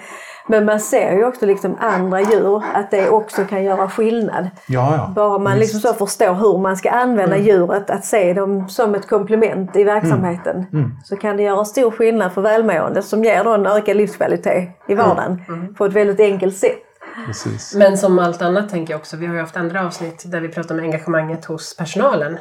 Men 0.50 0.64
man 0.64 0.80
ser 0.80 1.12
ju 1.12 1.24
också 1.24 1.46
liksom 1.46 1.76
andra 1.80 2.20
djur, 2.20 2.62
att 2.74 2.90
det 2.90 3.08
också 3.10 3.44
kan 3.44 3.64
göra 3.64 3.90
skillnad. 3.90 4.50
Ja, 4.68 4.94
ja. 4.96 5.12
Bara 5.14 5.38
man 5.38 5.58
liksom 5.58 5.80
så 5.80 5.92
förstår 5.92 6.34
hur 6.34 6.58
man 6.58 6.76
ska 6.76 6.90
använda 6.90 7.36
djuret, 7.36 7.90
att 7.90 8.04
se 8.04 8.32
dem 8.32 8.68
som 8.68 8.94
ett 8.94 9.08
komplement 9.08 9.76
i 9.76 9.84
verksamheten. 9.84 10.66
Så 11.04 11.16
kan 11.16 11.36
det 11.36 11.42
göra 11.42 11.64
stor 11.64 11.90
skillnad 11.90 12.32
för 12.32 12.42
välmående 12.42 13.02
som 13.02 13.24
ger 13.24 13.44
då 13.44 13.50
en 13.50 13.66
ökad 13.66 13.96
livskvalitet 13.96 14.68
i 14.88 14.94
vardagen 14.94 15.42
på 15.78 15.84
ett 15.84 15.92
väldigt 15.92 16.20
enkelt 16.20 16.56
sätt. 16.56 16.82
Precis. 17.26 17.74
Men 17.74 17.98
som 17.98 18.18
allt 18.18 18.42
annat 18.42 18.68
tänker 18.68 18.92
jag 18.92 18.98
också, 18.98 19.16
vi 19.16 19.26
har 19.26 19.34
ju 19.34 19.40
haft 19.40 19.56
andra 19.56 19.86
avsnitt 19.86 20.22
där 20.26 20.40
vi 20.40 20.48
pratar 20.48 20.74
om 20.74 20.80
engagemanget 20.80 21.44
hos 21.44 21.76
personalen. 21.76 22.38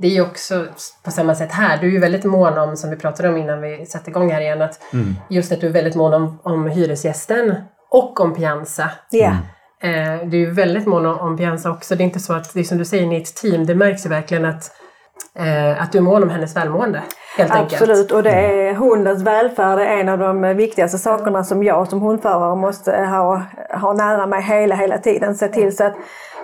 Det 0.00 0.06
är 0.06 0.10
ju 0.12 0.22
också 0.22 0.66
på 1.04 1.10
samma 1.10 1.34
sätt 1.34 1.52
här. 1.52 1.78
Du 1.80 1.86
är 1.86 1.90
ju 1.90 1.98
väldigt 1.98 2.24
mån 2.24 2.58
om, 2.58 2.76
som 2.76 2.90
vi 2.90 2.96
pratade 2.96 3.28
om 3.28 3.36
innan 3.36 3.60
vi 3.62 3.86
satte 3.86 4.10
igång 4.10 4.30
här 4.32 4.40
igen, 4.40 4.62
att 4.62 4.80
just 5.30 5.52
att 5.52 5.60
du 5.60 5.66
är 5.66 5.70
väldigt 5.72 5.94
mån 5.94 6.14
om, 6.14 6.38
om 6.42 6.66
hyresgästen 6.66 7.54
och 7.90 8.20
om 8.20 8.34
Pianza. 8.34 8.90
Ja. 9.10 9.30
Eh, 9.82 10.26
du 10.28 10.36
är 10.36 10.46
ju 10.46 10.50
väldigt 10.50 10.86
mån 10.86 11.06
om- 11.06 11.18
om 11.18 11.36
Pianza 11.36 11.70
också. 11.70 11.94
Det 11.96 12.02
är 12.02 12.04
inte 12.04 12.20
så 12.20 12.32
att, 12.32 12.54
det 12.54 12.60
är 12.60 12.64
som 12.64 12.78
du 12.78 12.84
säger, 12.84 13.06
ni 13.06 13.16
är 13.16 13.20
ett 13.20 13.34
team. 13.36 13.66
Det 13.66 13.74
märks 13.74 14.06
ju 14.06 14.10
verkligen 14.10 14.44
att, 14.44 14.70
att 15.78 15.92
du 15.92 15.98
är 15.98 16.02
mån 16.02 16.22
om 16.22 16.30
hennes 16.30 16.56
välmående. 16.56 17.02
Helt 17.38 17.52
enkelt. 17.52 17.72
Absolut, 17.72 18.12
och 18.12 18.22
det 18.22 18.30
är 18.30 18.74
hundens 18.74 19.22
välfärd 19.22 19.78
är 19.78 19.84
en 19.86 20.08
av 20.08 20.18
de 20.18 20.42
viktigaste 20.42 20.98
sakerna 20.98 21.44
som 21.44 21.62
jag 21.62 21.88
som 21.88 22.00
hundförare 22.02 22.56
måste 22.56 22.96
ha, 22.96 23.42
ha 23.80 23.92
nära 23.92 24.26
mig 24.26 24.42
hela, 24.42 24.74
hela 24.74 24.98
tiden. 24.98 25.34
Se 25.34 25.48
till 25.48 25.76
så 25.76 25.84
att 25.84 25.94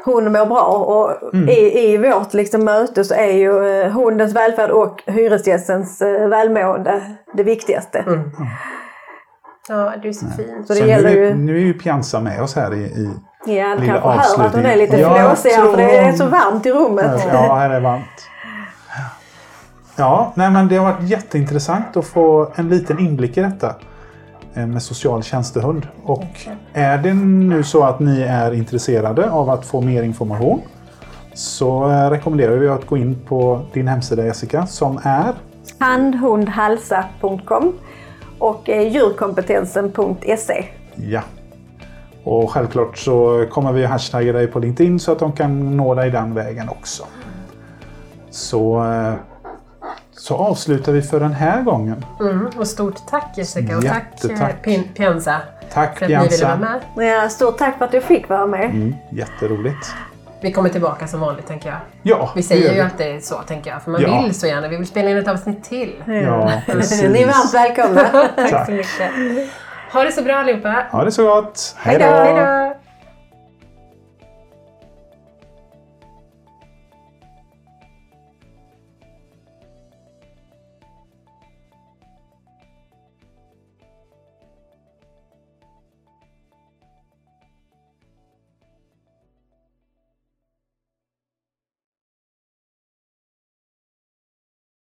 hunden 0.04 0.32
mår 0.32 0.46
bra 0.46 0.60
och 0.62 1.32
i, 1.50 1.92
i 1.92 1.96
vårt 1.98 2.34
liksom 2.34 2.64
möte 2.64 3.04
så 3.04 3.14
är 3.14 3.32
ju 3.32 3.80
eh, 3.80 3.90
hundens 3.92 4.32
välfärd 4.36 4.70
och 4.70 5.02
hyresgästens 5.06 6.02
eh, 6.02 6.28
välmående 6.28 7.00
det 7.34 7.42
viktigaste. 7.42 8.04
Ja, 9.68 9.92
du 10.02 10.08
är 10.08 10.12
så 10.12 10.26
fin. 10.26 10.64
Så 10.66 10.72
det 10.72 10.78
Så 10.78 10.86
gäller 10.86 11.10
nu, 11.10 11.24
är- 11.24 11.28
ju... 11.28 11.34
nu 11.34 11.56
är 11.56 11.60
ju 11.60 11.74
Pianza 11.74 12.20
med 12.20 12.42
oss 12.42 12.56
här 12.56 12.74
i, 12.74 12.78
i 12.78 13.10
Ja, 13.46 13.74
du 13.74 13.80
lilla 13.80 13.92
kanske 13.92 14.08
hör 14.08 14.18
att 14.18 14.26
hon 14.36 14.44
avslutning. 14.46 14.72
är 14.72 14.76
lite 14.76 14.96
Ja, 15.00 15.18
jag 15.18 15.26
flåsig 15.26 15.50
här 15.50 15.62
tror 15.62 15.70
för 15.72 15.78
det 15.78 15.96
är 15.96 16.04
hon- 16.04 16.16
så 16.18 16.26
varmt 16.26 16.66
i 16.66 16.70
rummet. 16.72 17.26
Ja, 17.32 17.54
här 17.54 17.70
är 17.70 17.80
varmt. 17.80 18.04
Ja, 19.96 20.32
nej 20.34 20.50
men 20.50 20.68
det 20.68 20.76
har 20.76 20.92
varit 20.92 21.08
jätteintressant 21.08 21.96
att 21.96 22.04
få 22.04 22.52
en 22.54 22.68
liten 22.68 22.98
inblick 22.98 23.36
i 23.36 23.40
detta 23.40 23.74
eh, 24.54 24.66
med 24.66 24.82
social 24.82 25.22
tjänstehund. 25.22 25.88
Och 26.04 26.24
är 26.72 26.98
det 26.98 27.14
nu 27.14 27.62
så 27.62 27.84
att 27.84 28.00
ni 28.00 28.20
är 28.20 28.54
intresserade 28.54 29.30
av 29.30 29.50
att 29.50 29.66
få 29.66 29.80
mer 29.80 30.02
information 30.02 30.60
så 31.34 31.90
eh, 31.90 32.10
rekommenderar 32.10 32.56
vi 32.56 32.68
att 32.68 32.86
gå 32.86 32.96
in 32.96 33.18
på 33.26 33.60
din 33.72 33.88
hemsida 33.88 34.24
Jessica 34.24 34.66
som 34.66 35.00
är 35.02 35.34
Handhundhalsa.com 35.78 37.72
och 38.38 38.68
eh, 38.68 38.92
djurkompetensen.se. 38.92 40.64
Ja. 40.94 41.22
Och 42.24 42.50
självklart 42.50 42.98
så 42.98 43.46
kommer 43.50 43.72
vi 43.72 43.84
hashtagga 43.84 44.32
dig 44.32 44.46
på 44.46 44.58
LinkedIn 44.58 45.00
så 45.00 45.12
att 45.12 45.18
de 45.18 45.32
kan 45.32 45.76
nå 45.76 45.94
dig 45.94 46.10
den 46.10 46.34
vägen 46.34 46.68
också. 46.68 47.04
Så, 48.30 48.84
så 50.24 50.36
avslutar 50.36 50.92
vi 50.92 51.02
för 51.02 51.20
den 51.20 51.32
här 51.32 51.62
gången. 51.62 52.04
Mm, 52.20 52.50
och 52.58 52.66
stort 52.68 53.06
tack 53.10 53.32
Jessica 53.36 53.76
och 53.76 53.84
tack, 53.84 54.04
Jättetack. 54.12 54.50
eh, 54.66 54.70
Pin- 54.70 54.88
Pianza 54.96 55.40
Tack 55.72 55.98
för 55.98 56.04
att 56.04 56.10
ni 56.22 56.28
ville 56.28 56.44
vara 56.46 56.56
med. 56.96 57.08
Ja, 57.22 57.28
stort 57.28 57.58
tack 57.58 57.78
för 57.78 57.84
att 57.84 57.94
jag 57.94 58.02
fick 58.02 58.28
vara 58.28 58.46
med. 58.46 58.64
Mm, 58.64 58.94
jätteroligt. 59.10 59.94
Vi 60.40 60.52
kommer 60.52 60.68
tillbaka 60.68 61.06
som 61.06 61.20
vanligt 61.20 61.46
tänker 61.46 61.68
jag. 61.68 61.78
Ja, 62.02 62.30
Vi 62.34 62.40
det 62.40 62.46
säger 62.46 62.68
ju 62.68 62.74
vi. 62.74 62.80
alltid 62.80 63.24
så 63.24 63.34
tänker 63.34 63.70
jag, 63.70 63.82
för 63.82 63.90
man 63.90 64.02
Ja. 64.02 64.22
vill 64.22 64.34
så 64.34 64.46
gärna. 64.46 64.68
Vi 64.68 64.76
vill 64.76 64.86
spela 64.86 65.10
in 65.10 65.16
ett 65.16 65.28
avsnitt 65.28 65.64
till. 65.64 66.02
Ja, 66.06 66.52
precis. 66.66 67.02
Ni 67.12 67.22
är 67.22 67.26
varmt 67.26 67.54
välkomna. 67.54 68.28
Tack 68.50 68.66
så 68.66 68.72
mycket. 68.72 69.10
Ha 69.92 70.04
det 70.04 70.12
så 70.12 70.22
bra 70.22 70.34
allihopa. 70.36 70.86
Ha 70.90 71.04
det 71.04 71.12
så 71.12 71.24
gott. 71.26 71.74
Hej 71.78 71.98
då! 71.98 72.83